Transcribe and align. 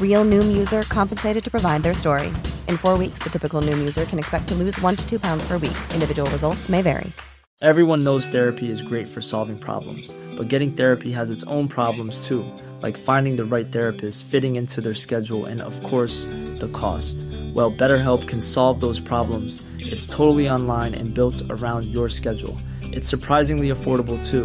Real 0.00 0.24
Noom 0.24 0.56
user 0.56 0.82
compensated 0.82 1.44
to 1.44 1.50
provide 1.50 1.82
their 1.82 1.92
story. 1.92 2.28
In 2.68 2.78
four 2.78 2.96
weeks, 2.96 3.18
the 3.22 3.28
typical 3.28 3.60
Noom 3.60 3.78
user 3.78 4.06
can 4.06 4.18
expect 4.18 4.48
to 4.48 4.54
lose 4.54 4.80
one 4.80 4.96
to 4.96 5.06
two 5.06 5.20
pounds 5.20 5.46
per 5.46 5.58
week. 5.58 5.76
Individual 5.92 6.30
results 6.30 6.70
may 6.70 6.80
vary. 6.80 7.12
Everyone 7.62 8.04
knows 8.04 8.28
therapy 8.28 8.70
is 8.70 8.82
great 8.82 9.08
for 9.08 9.22
solving 9.22 9.58
problems, 9.58 10.14
but 10.36 10.48
getting 10.48 10.72
therapy 10.72 11.10
has 11.12 11.30
its 11.30 11.42
own 11.44 11.68
problems 11.68 12.26
too, 12.28 12.44
like 12.82 12.98
finding 12.98 13.36
the 13.36 13.46
right 13.46 13.72
therapist, 13.72 14.26
fitting 14.26 14.56
into 14.56 14.82
their 14.82 14.94
schedule, 14.94 15.46
and 15.46 15.62
of 15.62 15.82
course, 15.82 16.24
the 16.58 16.70
cost. 16.74 17.16
Well, 17.54 17.72
BetterHelp 17.72 18.28
can 18.28 18.42
solve 18.42 18.80
those 18.80 19.00
problems. 19.00 19.62
It's 19.78 20.06
totally 20.06 20.50
online 20.50 20.92
and 20.92 21.14
built 21.14 21.42
around 21.48 21.86
your 21.86 22.10
schedule. 22.10 22.58
It's 22.82 23.08
surprisingly 23.08 23.70
affordable 23.70 24.22
too. 24.22 24.44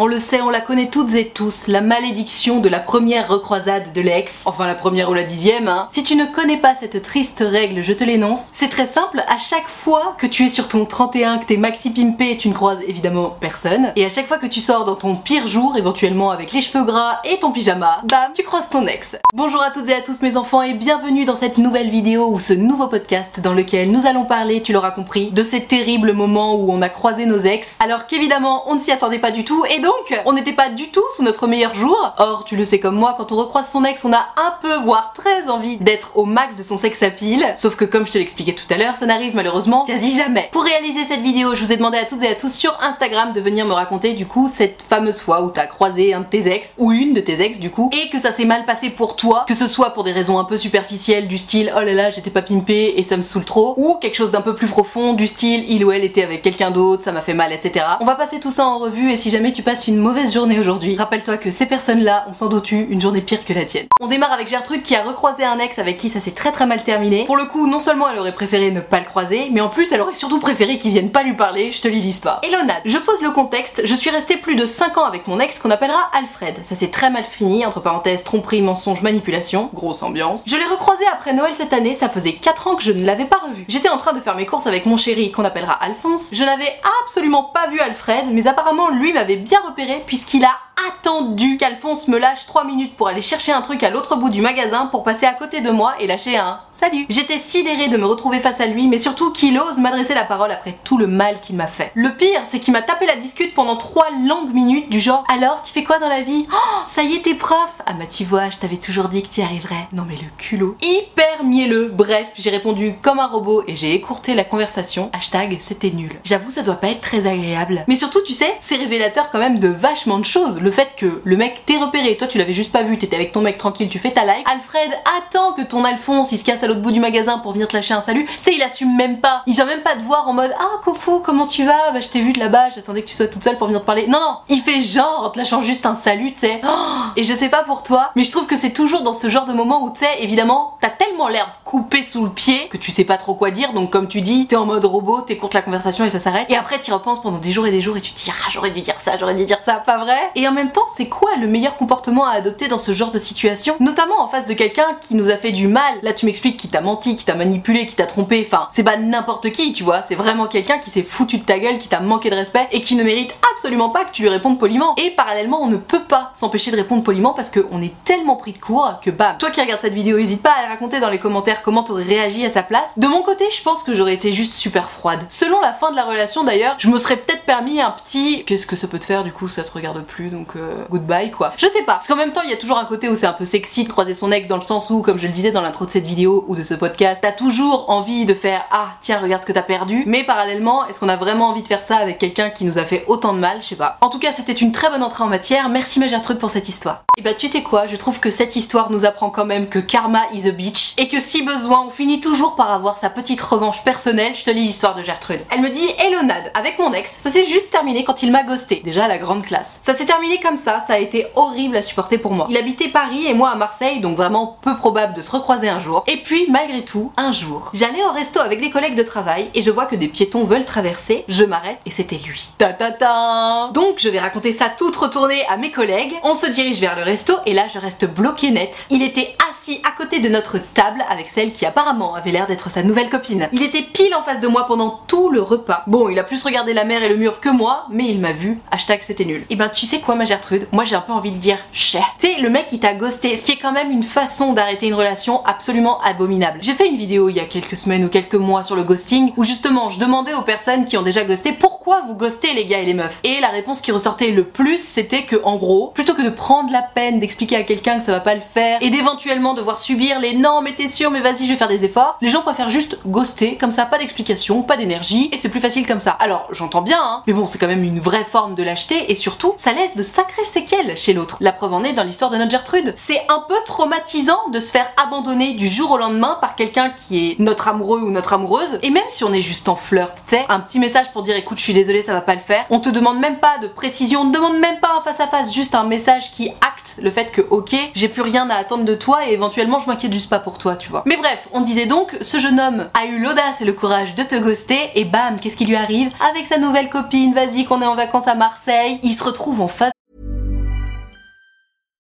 On 0.00 0.06
le 0.06 0.20
sait, 0.20 0.40
on 0.40 0.48
la 0.48 0.60
connaît 0.60 0.90
toutes 0.90 1.12
et 1.14 1.26
tous, 1.26 1.66
la 1.66 1.80
malédiction 1.80 2.60
de 2.60 2.68
la 2.68 2.78
première 2.78 3.26
recroisade 3.26 3.92
de 3.92 4.00
l'ex, 4.00 4.42
enfin 4.44 4.68
la 4.68 4.76
première 4.76 5.10
ou 5.10 5.14
la 5.14 5.24
dixième, 5.24 5.66
hein. 5.66 5.88
Si 5.90 6.04
tu 6.04 6.14
ne 6.14 6.24
connais 6.24 6.56
pas 6.56 6.76
cette 6.76 7.02
triste 7.02 7.42
règle, 7.44 7.82
je 7.82 7.92
te 7.92 8.04
l'énonce, 8.04 8.50
c'est 8.52 8.68
très 8.68 8.86
simple, 8.86 9.24
à 9.26 9.38
chaque 9.38 9.66
fois 9.66 10.14
que 10.16 10.28
tu 10.28 10.44
es 10.44 10.48
sur 10.48 10.68
ton 10.68 10.84
31, 10.84 11.38
que 11.38 11.46
t'es 11.46 11.56
maxi 11.56 11.90
pimpé, 11.90 12.36
tu 12.36 12.48
ne 12.48 12.54
croises 12.54 12.78
évidemment 12.86 13.36
personne, 13.40 13.92
et 13.96 14.04
à 14.04 14.08
chaque 14.08 14.28
fois 14.28 14.38
que 14.38 14.46
tu 14.46 14.60
sors 14.60 14.84
dans 14.84 14.94
ton 14.94 15.16
pire 15.16 15.48
jour, 15.48 15.76
éventuellement 15.76 16.30
avec 16.30 16.52
les 16.52 16.62
cheveux 16.62 16.84
gras 16.84 17.18
et 17.24 17.40
ton 17.40 17.50
pyjama, 17.50 18.02
bam, 18.04 18.30
tu 18.32 18.44
croises 18.44 18.68
ton 18.68 18.86
ex. 18.86 19.16
Bonjour 19.34 19.60
à 19.60 19.72
toutes 19.72 19.88
et 19.88 19.94
à 19.94 20.00
tous 20.00 20.22
mes 20.22 20.36
enfants 20.36 20.62
et 20.62 20.74
bienvenue 20.74 21.24
dans 21.24 21.34
cette 21.34 21.58
nouvelle 21.58 21.90
vidéo 21.90 22.30
ou 22.30 22.38
ce 22.38 22.52
nouveau 22.52 22.86
podcast 22.86 23.40
dans 23.40 23.52
lequel 23.52 23.90
nous 23.90 24.06
allons 24.06 24.26
parler, 24.26 24.62
tu 24.62 24.72
l'auras 24.72 24.92
compris, 24.92 25.32
de 25.32 25.42
ces 25.42 25.64
terribles 25.64 26.12
moments 26.12 26.54
où 26.54 26.70
on 26.70 26.82
a 26.82 26.88
croisé 26.88 27.26
nos 27.26 27.40
ex, 27.40 27.80
alors 27.82 28.06
qu'évidemment 28.06 28.62
on 28.70 28.76
ne 28.76 28.80
s'y 28.80 28.92
attendait 28.92 29.18
pas 29.18 29.32
du 29.32 29.42
tout, 29.42 29.64
et 29.74 29.80
donc, 29.80 29.87
on 30.24 30.32
n'était 30.32 30.52
pas 30.52 30.70
du 30.70 30.88
tout 30.90 31.04
sous 31.16 31.22
notre 31.22 31.46
meilleur 31.46 31.74
jour. 31.74 32.14
Or, 32.18 32.44
tu 32.44 32.56
le 32.56 32.64
sais 32.64 32.78
comme 32.78 32.96
moi, 32.96 33.14
quand 33.16 33.32
on 33.32 33.36
recroise 33.36 33.68
son 33.68 33.84
ex, 33.84 34.04
on 34.04 34.12
a 34.12 34.26
un 34.36 34.54
peu, 34.60 34.76
voire 34.76 35.12
très 35.14 35.48
envie 35.48 35.76
d'être 35.76 36.16
au 36.16 36.24
max 36.24 36.56
de 36.56 36.62
son 36.62 36.76
sex 36.76 37.02
appeal. 37.02 37.44
Sauf 37.56 37.76
que 37.76 37.84
comme 37.84 38.06
je 38.06 38.12
te 38.12 38.18
l'expliquais 38.18 38.54
tout 38.54 38.72
à 38.72 38.76
l'heure, 38.76 38.96
ça 38.96 39.06
n'arrive 39.06 39.34
malheureusement 39.34 39.84
quasi 39.84 40.14
jamais. 40.16 40.48
Pour 40.52 40.64
réaliser 40.64 41.04
cette 41.04 41.20
vidéo, 41.20 41.54
je 41.54 41.62
vous 41.62 41.72
ai 41.72 41.76
demandé 41.76 41.98
à 41.98 42.04
toutes 42.04 42.22
et 42.22 42.28
à 42.28 42.34
tous 42.34 42.52
sur 42.52 42.76
Instagram 42.82 43.32
de 43.32 43.40
venir 43.40 43.66
me 43.66 43.72
raconter 43.72 44.14
du 44.14 44.26
coup 44.26 44.48
cette 44.48 44.82
fameuse 44.88 45.20
fois 45.20 45.42
où 45.42 45.50
t'as 45.50 45.66
croisé 45.66 46.14
un 46.14 46.20
de 46.20 46.26
tes 46.26 46.50
ex, 46.50 46.74
ou 46.78 46.92
une 46.92 47.14
de 47.14 47.20
tes 47.20 47.40
ex 47.40 47.58
du 47.58 47.70
coup, 47.70 47.90
et 47.92 48.08
que 48.08 48.18
ça 48.18 48.32
s'est 48.32 48.44
mal 48.44 48.64
passé 48.64 48.90
pour 48.90 49.16
toi, 49.16 49.44
que 49.48 49.54
ce 49.54 49.66
soit 49.66 49.90
pour 49.90 50.04
des 50.04 50.12
raisons 50.12 50.38
un 50.38 50.44
peu 50.44 50.58
superficielles 50.58 51.28
du 51.28 51.38
style 51.38 51.72
oh 51.76 51.80
là 51.80 51.94
là 51.94 52.10
j'étais 52.10 52.30
pas 52.30 52.42
pimpé 52.42 52.94
et 52.96 53.02
ça 53.02 53.16
me 53.16 53.22
saoule 53.22 53.44
trop, 53.44 53.74
ou 53.76 53.96
quelque 54.00 54.16
chose 54.16 54.30
d'un 54.30 54.40
peu 54.40 54.54
plus 54.54 54.68
profond 54.68 55.12
du 55.14 55.26
style 55.26 55.64
il 55.68 55.84
ou 55.84 55.92
elle 55.92 56.04
était 56.04 56.22
avec 56.22 56.42
quelqu'un 56.42 56.70
d'autre, 56.70 57.02
ça 57.02 57.12
m'a 57.12 57.22
fait 57.22 57.34
mal, 57.34 57.52
etc. 57.52 57.84
On 58.00 58.04
va 58.04 58.14
passer 58.14 58.40
tout 58.40 58.50
ça 58.50 58.66
en 58.66 58.78
revue 58.78 59.10
et 59.10 59.16
si 59.16 59.30
jamais 59.30 59.52
tu 59.52 59.62
passes 59.62 59.77
une 59.86 59.98
mauvaise 59.98 60.32
journée 60.32 60.58
aujourd'hui, 60.58 60.96
rappelle-toi 60.96 61.36
que 61.36 61.50
ces 61.50 61.66
personnes-là 61.66 62.26
ont 62.28 62.34
sans 62.34 62.48
doute 62.48 62.72
eu 62.72 62.86
une 62.90 63.00
journée 63.00 63.20
pire 63.20 63.44
que 63.44 63.52
la 63.52 63.64
tienne. 63.64 63.86
On 64.00 64.06
démarre 64.06 64.32
avec 64.32 64.48
Gertrude 64.48 64.82
qui 64.82 64.96
a 64.96 65.02
recroisé 65.02 65.44
un 65.44 65.58
ex 65.58 65.78
avec 65.78 65.96
qui 65.96 66.08
ça 66.08 66.20
s'est 66.20 66.32
très 66.32 66.52
très 66.52 66.66
mal 66.66 66.82
terminé. 66.82 67.24
Pour 67.24 67.36
le 67.36 67.44
coup, 67.44 67.66
non 67.66 67.78
seulement 67.78 68.08
elle 68.08 68.18
aurait 68.18 68.34
préféré 68.34 68.70
ne 68.70 68.80
pas 68.80 68.98
le 68.98 69.04
croiser, 69.04 69.48
mais 69.52 69.60
en 69.60 69.68
plus 69.68 69.92
elle 69.92 70.00
aurait 70.00 70.14
surtout 70.14 70.40
préféré 70.40 70.78
qu'il 70.78 70.90
vienne 70.90 71.10
pas 71.10 71.22
lui 71.22 71.34
parler, 71.34 71.70
je 71.70 71.80
te 71.80 71.88
lis 71.88 72.00
l'histoire. 72.00 72.40
Elonade, 72.42 72.82
je 72.84 72.98
pose 72.98 73.22
le 73.22 73.30
contexte, 73.30 73.82
je 73.84 73.94
suis 73.94 74.10
restée 74.10 74.36
plus 74.36 74.56
de 74.56 74.66
5 74.66 74.98
ans 74.98 75.04
avec 75.04 75.26
mon 75.28 75.38
ex 75.38 75.58
qu'on 75.58 75.70
appellera 75.70 76.10
Alfred. 76.12 76.58
Ça 76.62 76.74
s'est 76.74 76.90
très 76.90 77.10
mal 77.10 77.24
fini, 77.24 77.64
entre 77.64 77.80
parenthèses, 77.80 78.24
tromperie, 78.24 78.62
mensonge, 78.62 79.02
manipulation, 79.02 79.70
grosse 79.74 80.02
ambiance. 80.02 80.44
Je 80.46 80.56
l'ai 80.56 80.64
recroisé 80.64 81.04
après 81.12 81.32
Noël 81.32 81.52
cette 81.56 81.72
année, 81.72 81.94
ça 81.94 82.08
faisait 82.08 82.32
4 82.32 82.66
ans 82.66 82.74
que 82.74 82.82
je 82.82 82.92
ne 82.92 83.04
l'avais 83.04 83.26
pas 83.26 83.40
revu. 83.46 83.64
J'étais 83.68 83.88
en 83.88 83.98
train 83.98 84.14
de 84.14 84.20
faire 84.20 84.34
mes 84.34 84.46
courses 84.46 84.66
avec 84.66 84.86
mon 84.86 84.96
chéri 84.96 85.30
qu'on 85.30 85.44
appellera 85.44 85.74
Alphonse. 85.74 86.30
Je 86.34 86.42
n'avais 86.42 86.80
absolument 87.02 87.44
pas 87.44 87.68
vu 87.68 87.78
Alfred, 87.80 88.24
mais 88.32 88.46
apparemment 88.46 88.88
lui 88.88 89.12
m'avait 89.12 89.36
bien 89.36 89.60
puisqu'il 90.06 90.44
a 90.44 90.52
attendu 90.88 91.56
qu'Alphonse 91.56 92.08
me 92.08 92.18
lâche 92.18 92.46
3 92.46 92.64
minutes 92.64 92.94
pour 92.96 93.08
aller 93.08 93.22
chercher 93.22 93.52
un 93.52 93.62
truc 93.62 93.82
à 93.82 93.90
l'autre 93.90 94.16
bout 94.16 94.28
du 94.28 94.40
magasin 94.40 94.86
pour 94.86 95.02
passer 95.04 95.26
à 95.26 95.32
côté 95.32 95.60
de 95.60 95.70
moi 95.70 95.94
et 96.00 96.06
lâcher 96.06 96.36
un 96.36 96.60
salut. 96.72 97.06
J'étais 97.08 97.38
sidérée 97.38 97.88
de 97.88 97.96
me 97.96 98.06
retrouver 98.06 98.40
face 98.40 98.60
à 98.60 98.66
lui, 98.66 98.86
mais 98.86 98.98
surtout 98.98 99.32
qu'il 99.32 99.58
ose 99.58 99.78
m'adresser 99.78 100.14
la 100.14 100.24
parole 100.24 100.50
après 100.50 100.76
tout 100.84 100.98
le 100.98 101.06
mal 101.06 101.40
qu'il 101.40 101.56
m'a 101.56 101.66
fait. 101.66 101.90
Le 101.94 102.14
pire, 102.14 102.42
c'est 102.44 102.60
qu'il 102.60 102.72
m'a 102.72 102.82
tapé 102.82 103.06
la 103.06 103.16
discute 103.16 103.54
pendant 103.54 103.76
3 103.76 104.06
longues 104.26 104.52
minutes 104.52 104.88
du 104.90 105.00
genre 105.00 105.24
alors 105.32 105.62
tu 105.62 105.72
fais 105.72 105.84
quoi 105.84 105.98
dans 105.98 106.08
la 106.08 106.22
vie 106.22 106.46
Oh 106.52 106.78
ça 106.86 107.02
y 107.02 107.14
est 107.14 107.22
t'es 107.22 107.34
prof 107.34 107.74
Ah 107.86 107.92
bah 107.92 108.06
tu 108.06 108.24
vois 108.24 108.50
je 108.50 108.58
t'avais 108.58 108.76
toujours 108.76 109.08
dit 109.08 109.22
que 109.22 109.28
tu 109.28 109.40
y 109.40 109.44
arriverais. 109.44 109.88
Non 109.92 110.04
mais 110.06 110.14
le 110.16 110.28
culot. 110.36 110.76
Hyper 110.82 111.44
mielleux. 111.44 111.88
Bref 111.88 112.28
j'ai 112.36 112.50
répondu 112.50 112.94
comme 113.02 113.18
un 113.18 113.26
robot 113.26 113.64
et 113.66 113.74
j'ai 113.74 113.94
écourté 113.94 114.34
la 114.34 114.44
conversation. 114.44 115.10
Hashtag 115.12 115.56
c'était 115.60 115.90
nul. 115.90 116.12
J'avoue 116.24 116.50
ça 116.50 116.62
doit 116.62 116.76
pas 116.76 116.88
être 116.88 117.00
très 117.00 117.26
agréable. 117.26 117.84
Mais 117.88 117.96
surtout 117.96 118.20
tu 118.26 118.32
sais 118.32 118.54
c'est 118.60 118.76
révélateur 118.76 119.30
quand 119.30 119.38
même 119.38 119.58
de 119.58 119.68
vachement 119.68 120.18
de 120.18 120.24
choses. 120.24 120.60
Fait 120.70 120.94
que 120.96 121.20
le 121.24 121.36
mec 121.36 121.64
t'ait 121.66 121.78
repéré, 121.78 122.16
toi 122.16 122.26
tu 122.26 122.38
l'avais 122.38 122.52
juste 122.52 122.72
pas 122.72 122.82
vu, 122.82 122.98
t'étais 122.98 123.16
avec 123.16 123.32
ton 123.32 123.40
mec 123.40 123.58
tranquille, 123.58 123.88
tu 123.88 123.98
fais 123.98 124.10
ta 124.10 124.24
life. 124.24 124.44
Alfred 124.46 124.90
attend 125.18 125.52
que 125.52 125.62
ton 125.62 125.84
Alphonse 125.84 126.32
il 126.32 126.38
se 126.38 126.44
casse 126.44 126.62
à 126.62 126.66
l'autre 126.66 126.80
bout 126.80 126.90
du 126.90 127.00
magasin 127.00 127.38
pour 127.38 127.52
venir 127.52 127.68
te 127.68 127.76
lâcher 127.76 127.94
un 127.94 128.00
salut. 128.00 128.24
Tu 128.24 128.50
sais, 128.50 128.56
il 128.56 128.62
assume 128.62 128.96
même 128.96 129.20
pas. 129.20 129.42
Il 129.46 129.54
vient 129.54 129.66
même 129.66 129.82
pas 129.82 129.96
te 129.96 130.02
voir 130.02 130.28
en 130.28 130.32
mode 130.32 130.52
Ah 130.58 130.80
coucou, 130.82 131.20
comment 131.22 131.46
tu 131.46 131.64
vas? 131.64 131.90
Bah 131.92 132.00
je 132.00 132.08
t'ai 132.08 132.20
vu 132.20 132.32
de 132.32 132.38
là-bas, 132.38 132.70
j'attendais 132.70 133.02
que 133.02 133.08
tu 133.08 133.14
sois 133.14 133.28
toute 133.28 133.42
seule 133.42 133.56
pour 133.56 133.66
venir 133.66 133.80
te 133.80 133.86
parler. 133.86 134.06
Non, 134.06 134.20
non, 134.20 134.38
il 134.48 134.60
fait 134.60 134.80
genre 134.80 135.24
en 135.24 135.30
te 135.30 135.38
lâchant 135.38 135.62
juste 135.62 135.86
un 135.86 135.94
salut, 135.94 136.32
tu 136.32 136.40
sais. 136.40 136.60
Et 137.16 137.24
je 137.24 137.34
sais 137.34 137.48
pas 137.48 137.62
pour 137.64 137.82
toi, 137.82 138.10
mais 138.16 138.24
je 138.24 138.30
trouve 138.30 138.46
que 138.46 138.56
c'est 138.56 138.72
toujours 138.72 139.02
dans 139.02 139.12
ce 139.12 139.28
genre 139.28 139.44
de 139.44 139.52
moment 139.52 139.82
où 139.82 139.90
tu 139.90 140.00
sais, 140.00 140.10
évidemment, 140.20 140.76
t'as 140.80 140.90
tellement 140.90 141.28
l'herbe 141.28 141.48
coupée 141.64 142.02
sous 142.02 142.24
le 142.24 142.30
pied 142.30 142.68
que 142.68 142.76
tu 142.76 142.90
sais 142.90 143.04
pas 143.04 143.16
trop 143.16 143.34
quoi 143.34 143.50
dire. 143.50 143.72
Donc 143.72 143.90
comme 143.90 144.08
tu 144.08 144.20
dis, 144.20 144.46
t'es 144.46 144.56
en 144.56 144.66
mode 144.66 144.84
robot, 144.84 145.22
t'écoutes 145.22 145.54
la 145.54 145.62
conversation 145.62 146.04
et 146.04 146.10
ça 146.10 146.18
s'arrête. 146.18 146.50
Et 146.50 146.56
après 146.56 146.80
t'y 146.80 146.90
repenses 146.92 147.20
pendant 147.20 147.38
des 147.38 147.52
jours 147.52 147.66
et 147.66 147.70
des 147.70 147.80
jours 147.80 147.96
et 147.96 148.00
tu 148.00 148.12
te 148.12 148.18
dis 148.18 148.30
Ah 148.30 148.48
j'aurais 148.50 148.70
dû 148.70 148.80
dire 148.80 148.98
ça, 149.00 149.16
j'aurais 149.18 149.34
dû 149.34 149.44
dire 149.44 149.58
ça, 149.62 149.74
pas 149.74 149.98
vrai? 149.98 150.18
Même 150.58 150.72
temps, 150.72 150.86
c'est 150.96 151.08
quoi 151.08 151.36
le 151.36 151.46
meilleur 151.46 151.76
comportement 151.76 152.26
à 152.26 152.32
adopter 152.32 152.68
dans 152.68 152.78
ce 152.78 152.92
genre 152.92 153.10
de 153.10 153.18
situation? 153.18 153.76
Notamment 153.80 154.20
en 154.20 154.28
face 154.28 154.46
de 154.46 154.54
quelqu'un 154.54 154.96
qui 155.00 155.14
nous 155.14 155.30
a 155.30 155.36
fait 155.36 155.52
du 155.52 155.68
mal. 155.68 155.94
Là 156.02 156.12
tu 156.12 156.26
m'expliques 156.26 156.56
qui 156.56 156.68
t'a 156.68 156.80
menti, 156.80 157.16
qui 157.16 157.24
t'a 157.24 157.34
manipulé, 157.34 157.86
qui 157.86 157.96
t'a 157.96 158.06
trompé. 158.06 158.46
Enfin, 158.46 158.68
c'est 158.70 158.82
pas 158.82 158.96
n'importe 158.96 159.50
qui, 159.50 159.72
tu 159.72 159.84
vois. 159.84 160.02
C'est 160.02 160.14
vraiment 160.14 160.46
quelqu'un 160.46 160.78
qui 160.78 160.90
s'est 160.90 161.02
foutu 161.02 161.38
de 161.38 161.44
ta 161.44 161.58
gueule, 161.58 161.78
qui 161.78 161.88
t'a 161.88 162.00
manqué 162.00 162.30
de 162.30 162.34
respect 162.34 162.68
et 162.72 162.80
qui 162.80 162.96
ne 162.96 163.02
mérite 163.02 163.34
absolument 163.54 163.90
pas 163.90 164.04
que 164.04 164.12
tu 164.12 164.22
lui 164.22 164.28
répondes 164.28 164.58
poliment. 164.58 164.94
Et 164.96 165.10
parallèlement, 165.10 165.62
on 165.62 165.66
ne 165.66 165.76
peut 165.76 166.04
pas 166.04 166.30
s'empêcher 166.34 166.70
de 166.70 166.76
répondre 166.76 167.02
poliment 167.02 167.32
parce 167.32 167.50
qu'on 167.50 167.80
est 167.82 167.92
tellement 168.04 168.36
pris 168.36 168.52
de 168.52 168.58
court 168.58 168.98
que 169.02 169.10
bam. 169.10 169.36
Toi 169.38 169.50
qui 169.50 169.60
regardes 169.60 169.80
cette 169.80 169.94
vidéo, 169.94 170.18
n'hésite 170.18 170.42
pas 170.42 170.54
à 170.64 170.68
raconter 170.68 171.00
dans 171.00 171.10
les 171.10 171.18
commentaires 171.18 171.62
comment 171.62 171.82
t'aurais 171.82 172.02
réagi 172.02 172.44
à 172.44 172.50
sa 172.50 172.62
place. 172.62 172.98
De 172.98 173.06
mon 173.06 173.22
côté, 173.22 173.44
je 173.50 173.62
pense 173.62 173.82
que 173.82 173.94
j'aurais 173.94 174.14
été 174.14 174.32
juste 174.32 174.54
super 174.54 174.90
froide. 174.90 175.20
Selon 175.28 175.60
la 175.60 175.72
fin 175.72 175.90
de 175.90 175.96
la 175.96 176.04
relation 176.04 176.44
d'ailleurs, 176.44 176.74
je 176.78 176.88
me 176.88 176.98
serais 176.98 177.16
peut-être 177.16 177.44
permis 177.44 177.80
un 177.80 177.90
petit 177.90 178.44
qu'est-ce 178.44 178.66
que 178.66 178.76
ça 178.76 178.88
peut 178.88 178.98
te 178.98 179.04
faire 179.04 179.24
du 179.24 179.32
coup? 179.32 179.48
Ça 179.48 179.64
te 179.64 179.72
regarde 179.72 180.02
plus 180.02 180.30
donc 180.30 180.47
euh, 180.56 180.84
goodbye 180.90 181.30
quoi. 181.30 181.52
Je 181.56 181.66
sais 181.66 181.82
pas. 181.82 181.94
Parce 181.94 182.06
qu'en 182.06 182.16
même 182.16 182.32
temps, 182.32 182.42
il 182.44 182.50
y 182.50 182.52
a 182.52 182.56
toujours 182.56 182.78
un 182.78 182.84
côté 182.84 183.08
où 183.08 183.16
c'est 183.16 183.26
un 183.26 183.32
peu 183.32 183.44
sexy 183.44 183.84
de 183.84 183.88
croiser 183.88 184.14
son 184.14 184.32
ex 184.32 184.48
dans 184.48 184.56
le 184.56 184.62
sens 184.62 184.90
où 184.90 185.02
comme 185.02 185.18
je 185.18 185.26
le 185.26 185.32
disais 185.32 185.50
dans 185.50 185.62
l'intro 185.62 185.86
de 185.86 185.90
cette 185.90 186.06
vidéo 186.06 186.44
ou 186.48 186.56
de 186.56 186.62
ce 186.62 186.74
podcast, 186.74 187.20
t'as 187.22 187.32
toujours 187.32 187.90
envie 187.90 188.26
de 188.26 188.34
faire 188.34 188.64
ah 188.70 188.88
tiens 189.00 189.18
regarde 189.18 189.42
ce 189.42 189.46
que 189.46 189.52
t'as 189.52 189.62
perdu 189.62 190.02
mais 190.06 190.24
parallèlement 190.24 190.86
est-ce 190.86 191.00
qu'on 191.00 191.08
a 191.08 191.16
vraiment 191.16 191.48
envie 191.48 191.62
de 191.62 191.68
faire 191.68 191.82
ça 191.82 191.96
avec 191.96 192.18
quelqu'un 192.18 192.50
qui 192.50 192.64
nous 192.64 192.78
a 192.78 192.84
fait 192.84 193.04
autant 193.06 193.32
de 193.32 193.38
mal? 193.38 193.58
Je 193.60 193.66
sais 193.68 193.76
pas 193.76 193.98
en 194.00 194.08
tout 194.08 194.18
cas 194.18 194.32
c'était 194.32 194.52
une 194.52 194.72
très 194.72 194.90
bonne 194.90 195.02
entrée 195.02 195.24
en 195.24 195.28
matière 195.28 195.68
merci 195.68 196.00
ma 196.00 196.06
Gertrude 196.06 196.38
pour 196.38 196.50
cette 196.50 196.68
histoire 196.68 197.04
et 197.18 197.20
bah 197.20 197.34
tu 197.34 197.48
sais 197.48 197.64
quoi? 197.64 197.88
Je 197.88 197.96
trouve 197.96 198.20
que 198.20 198.30
cette 198.30 198.54
histoire 198.54 198.92
nous 198.92 199.04
apprend 199.04 199.28
quand 199.28 199.44
même 199.44 199.68
que 199.68 199.80
karma 199.80 200.22
is 200.32 200.46
a 200.46 200.52
bitch 200.52 200.94
et 200.98 201.08
que 201.08 201.20
si 201.20 201.42
besoin, 201.42 201.84
on 201.88 201.90
finit 201.90 202.20
toujours 202.20 202.54
par 202.54 202.70
avoir 202.70 202.96
sa 202.96 203.10
petite 203.10 203.40
revanche 203.40 203.82
personnelle. 203.82 204.36
Je 204.36 204.44
te 204.44 204.50
lis 204.50 204.66
l'histoire 204.66 204.94
de 204.94 205.02
Gertrude. 205.02 205.40
Elle 205.50 205.60
me 205.60 205.68
dit 205.68 205.84
Hello 205.98 206.22
Nad, 206.22 206.52
avec 206.54 206.78
mon 206.78 206.92
ex, 206.92 207.16
ça 207.18 207.28
s'est 207.28 207.44
juste 207.44 207.72
terminé 207.72 208.04
quand 208.04 208.22
il 208.22 208.30
m'a 208.30 208.44
ghosté. 208.44 208.82
Déjà 208.84 209.08
la 209.08 209.18
grande 209.18 209.42
classe. 209.42 209.80
Ça 209.82 209.94
s'est 209.94 210.04
terminé 210.04 210.37
comme 210.42 210.56
ça, 210.56 210.80
ça 210.86 210.94
a 210.94 210.98
été 210.98 211.26
horrible 211.36 211.76
à 211.76 211.82
supporter 211.82 212.18
pour 212.18 212.32
moi. 212.32 212.46
Il 212.50 212.56
habitait 212.56 212.88
Paris 212.88 213.26
et 213.26 213.34
moi 213.34 213.50
à 213.50 213.56
Marseille, 213.56 214.00
donc 214.00 214.16
vraiment 214.16 214.58
peu 214.62 214.76
probable 214.76 215.14
de 215.14 215.20
se 215.20 215.30
recroiser 215.30 215.68
un 215.68 215.80
jour. 215.80 216.04
Et 216.06 216.18
puis, 216.18 216.46
malgré 216.48 216.82
tout, 216.82 217.12
un 217.16 217.32
jour, 217.32 217.70
j'allais 217.74 218.02
au 218.04 218.12
resto 218.12 218.40
avec 218.40 218.60
des 218.60 218.70
collègues 218.70 218.94
de 218.94 219.02
travail 219.02 219.50
et 219.54 219.62
je 219.62 219.70
vois 219.70 219.86
que 219.86 219.96
des 219.96 220.08
piétons 220.08 220.44
veulent 220.44 220.64
traverser. 220.64 221.24
Je 221.28 221.44
m'arrête 221.44 221.78
et 221.86 221.90
c'était 221.90 222.16
lui. 222.16 222.50
Ta 222.58 222.72
ta 222.72 222.92
ta 222.92 223.70
Donc 223.72 223.98
je 223.98 224.08
vais 224.08 224.20
raconter 224.20 224.52
ça 224.52 224.68
toute 224.68 224.96
retournée 224.96 225.44
à 225.48 225.56
mes 225.56 225.70
collègues. 225.70 226.14
On 226.22 226.34
se 226.34 226.46
dirige 226.46 226.80
vers 226.80 226.96
le 226.96 227.02
resto 227.02 227.34
et 227.46 227.54
là 227.54 227.66
je 227.72 227.78
reste 227.78 228.04
bloqué 228.06 228.50
net. 228.50 228.86
Il 228.90 229.02
était 229.02 229.36
assis 229.50 229.80
à 229.84 229.90
côté 229.96 230.20
de 230.20 230.28
notre 230.28 230.58
table 230.58 231.04
avec 231.10 231.28
celle 231.28 231.52
qui 231.52 231.66
apparemment 231.66 232.14
avait 232.14 232.32
l'air 232.32 232.46
d'être 232.46 232.70
sa 232.70 232.82
nouvelle 232.82 233.08
copine. 233.08 233.48
Il 233.52 233.62
était 233.62 233.82
pile 233.82 234.14
en 234.14 234.22
face 234.22 234.40
de 234.40 234.48
moi 234.48 234.66
pendant 234.66 235.00
tout 235.06 235.30
le 235.30 235.40
repas. 235.40 235.82
Bon, 235.86 236.08
il 236.08 236.18
a 236.18 236.24
plus 236.24 236.42
regardé 236.42 236.72
la 236.74 236.84
mer 236.84 237.02
et 237.02 237.08
le 237.08 237.16
mur 237.16 237.40
que 237.40 237.48
moi, 237.48 237.86
mais 237.90 238.06
il 238.08 238.20
m'a 238.20 238.32
vu. 238.32 238.58
Hashtag 238.70 239.00
c'était 239.02 239.24
nul. 239.24 239.44
Et 239.50 239.56
ben 239.56 239.68
tu 239.68 239.86
sais 239.86 240.00
quoi 240.00 240.14
ma 240.14 240.24
Gertrude 240.28 240.68
Moi 240.72 240.84
j'ai 240.84 240.94
un 240.94 241.00
peu 241.00 241.12
envie 241.12 241.32
de 241.32 241.38
dire 241.38 241.58
chais. 241.72 242.02
Tu 242.18 242.28
sais, 242.28 242.40
le 242.40 242.50
mec 242.50 242.66
qui 242.68 242.78
t'a 242.78 242.94
ghosté, 242.94 243.36
ce 243.36 243.44
qui 243.44 243.52
est 243.52 243.56
quand 243.56 243.72
même 243.72 243.90
une 243.90 244.02
façon 244.02 244.52
d'arrêter 244.52 244.86
une 244.86 244.94
relation 244.94 245.44
absolument 245.44 246.00
abominable. 246.02 246.58
J'ai 246.62 246.74
fait 246.74 246.88
une 246.88 246.96
vidéo 246.96 247.28
il 247.28 247.36
y 247.36 247.40
a 247.40 247.46
quelques 247.46 247.76
semaines 247.76 248.04
ou 248.04 248.08
quelques 248.08 248.34
mois 248.34 248.62
sur 248.62 248.76
le 248.76 248.84
ghosting 248.84 249.32
où 249.36 249.44
justement 249.44 249.88
je 249.88 249.98
demandais 249.98 250.34
aux 250.34 250.42
personnes 250.42 250.84
qui 250.84 250.96
ont 250.96 251.02
déjà 251.02 251.24
ghosté 251.24 251.52
pourquoi 251.52 252.02
vous 252.06 252.14
ghostez 252.14 252.52
les 252.54 252.66
gars 252.66 252.78
et 252.78 252.84
les 252.84 252.94
meufs? 252.94 253.20
Et 253.24 253.40
la 253.40 253.48
réponse 253.48 253.80
qui 253.80 253.90
ressortait 253.90 254.30
le 254.30 254.44
plus 254.44 254.78
c'était 254.78 255.22
que 255.22 255.36
en 255.44 255.56
gros, 255.56 255.88
plutôt 255.94 256.14
que 256.14 256.22
de 256.22 256.30
prendre 256.30 256.70
la 256.70 256.82
peine 256.82 257.18
d'expliquer 257.18 257.56
à 257.56 257.62
quelqu'un 257.62 257.98
que 257.98 258.04
ça 258.04 258.12
va 258.12 258.20
pas 258.20 258.34
le 258.34 258.40
faire 258.40 258.78
et 258.82 258.90
d'éventuellement 258.90 259.54
devoir 259.54 259.78
subir 259.78 260.20
les 260.20 260.34
non 260.34 260.60
mais 260.60 260.74
t'es 260.74 260.88
sûr 260.88 261.10
mais 261.10 261.20
vas-y 261.20 261.46
je 261.46 261.52
vais 261.52 261.56
faire 261.56 261.68
des 261.68 261.84
efforts, 261.84 262.18
les 262.20 262.28
gens 262.28 262.42
préfèrent 262.42 262.70
juste 262.70 262.98
ghoster 263.06 263.56
comme 263.56 263.72
ça 263.72 263.86
pas 263.86 263.98
d'explication, 263.98 264.62
pas 264.62 264.76
d'énergie 264.76 265.30
et 265.32 265.36
c'est 265.36 265.48
plus 265.48 265.60
facile 265.60 265.86
comme 265.86 266.00
ça. 266.00 266.10
Alors 266.10 266.46
j'entends 266.50 266.82
bien 266.82 267.00
hein, 267.02 267.22
mais 267.26 267.32
bon 267.32 267.46
c'est 267.46 267.58
quand 267.58 267.66
même 267.66 267.84
une 267.84 268.00
vraie 268.00 268.24
forme 268.24 268.54
de 268.54 268.62
lâcheté 268.62 269.10
et 269.10 269.14
surtout 269.14 269.54
ça 269.56 269.72
laisse 269.72 269.94
de 269.94 270.02
sacrées 270.08 270.44
séquelles 270.44 270.96
chez 270.96 271.12
l'autre. 271.12 271.36
La 271.40 271.52
preuve 271.52 271.74
en 271.74 271.84
est 271.84 271.92
dans 271.92 272.04
l'histoire 272.04 272.30
de 272.30 272.36
notre 272.36 272.50
Gertrude. 272.50 272.92
C'est 272.96 273.20
un 273.28 273.44
peu 273.48 273.54
traumatisant 273.66 274.48
de 274.50 274.58
se 274.58 274.72
faire 274.72 274.90
abandonner 275.02 275.54
du 275.54 275.68
jour 275.68 275.92
au 275.92 275.98
lendemain 275.98 276.38
par 276.40 276.56
quelqu'un 276.56 276.90
qui 276.90 277.30
est 277.30 277.38
notre 277.38 277.68
amoureux 277.68 278.00
ou 278.00 278.10
notre 278.10 278.32
amoureuse 278.32 278.78
et 278.82 278.90
même 278.90 279.04
si 279.08 279.24
on 279.24 279.32
est 279.32 279.42
juste 279.42 279.68
en 279.68 279.76
flirt, 279.76 280.14
tu 280.14 280.36
sais, 280.36 280.46
un 280.48 280.60
petit 280.60 280.78
message 280.78 281.12
pour 281.12 281.22
dire 281.22 281.36
écoute 281.36 281.58
je 281.58 281.62
suis 281.62 281.72
désolée 281.72 282.02
ça 282.02 282.12
va 282.12 282.20
pas 282.20 282.34
le 282.34 282.40
faire, 282.40 282.64
on 282.70 282.80
te 282.80 282.88
demande 282.88 283.18
même 283.20 283.38
pas 283.38 283.58
de 283.58 283.68
précision, 283.68 284.22
on 284.22 284.24
ne 284.24 284.32
demande 284.32 284.58
même 284.58 284.80
pas 284.80 284.96
en 284.98 285.02
face 285.02 285.20
à 285.20 285.26
face, 285.26 285.52
juste 285.52 285.74
un 285.74 285.84
message 285.84 286.30
qui 286.32 286.48
acte 286.48 286.96
le 287.00 287.10
fait 287.10 287.30
que 287.30 287.42
ok 287.50 287.74
j'ai 287.94 288.08
plus 288.08 288.22
rien 288.22 288.48
à 288.50 288.54
attendre 288.54 288.84
de 288.84 288.94
toi 288.94 289.26
et 289.28 289.32
éventuellement 289.32 289.80
je 289.80 289.86
m'inquiète 289.86 290.12
juste 290.12 290.30
pas 290.30 290.38
pour 290.38 290.58
toi 290.58 290.76
tu 290.76 290.88
vois. 290.88 291.02
Mais 291.06 291.16
bref, 291.16 291.48
on 291.52 291.60
disait 291.60 291.86
donc 291.86 292.16
ce 292.20 292.38
jeune 292.38 292.58
homme 292.58 292.88
a 292.98 293.06
eu 293.06 293.18
l'audace 293.18 293.60
et 293.60 293.64
le 293.64 293.72
courage 293.72 294.14
de 294.14 294.22
te 294.22 294.36
ghoster 294.36 294.90
et 294.94 295.04
bam 295.04 295.38
qu'est-ce 295.40 295.56
qui 295.56 295.66
lui 295.66 295.76
arrive? 295.76 296.12
Avec 296.30 296.46
sa 296.46 296.58
nouvelle 296.58 296.88
copine, 296.88 297.34
vas-y 297.34 297.64
qu'on 297.64 297.82
est 297.82 297.86
en 297.86 297.94
vacances 297.94 298.28
à 298.28 298.34
Marseille, 298.34 298.98
il 299.02 299.12
se 299.12 299.24
retrouve 299.24 299.60
en 299.60 299.68
face 299.68 299.92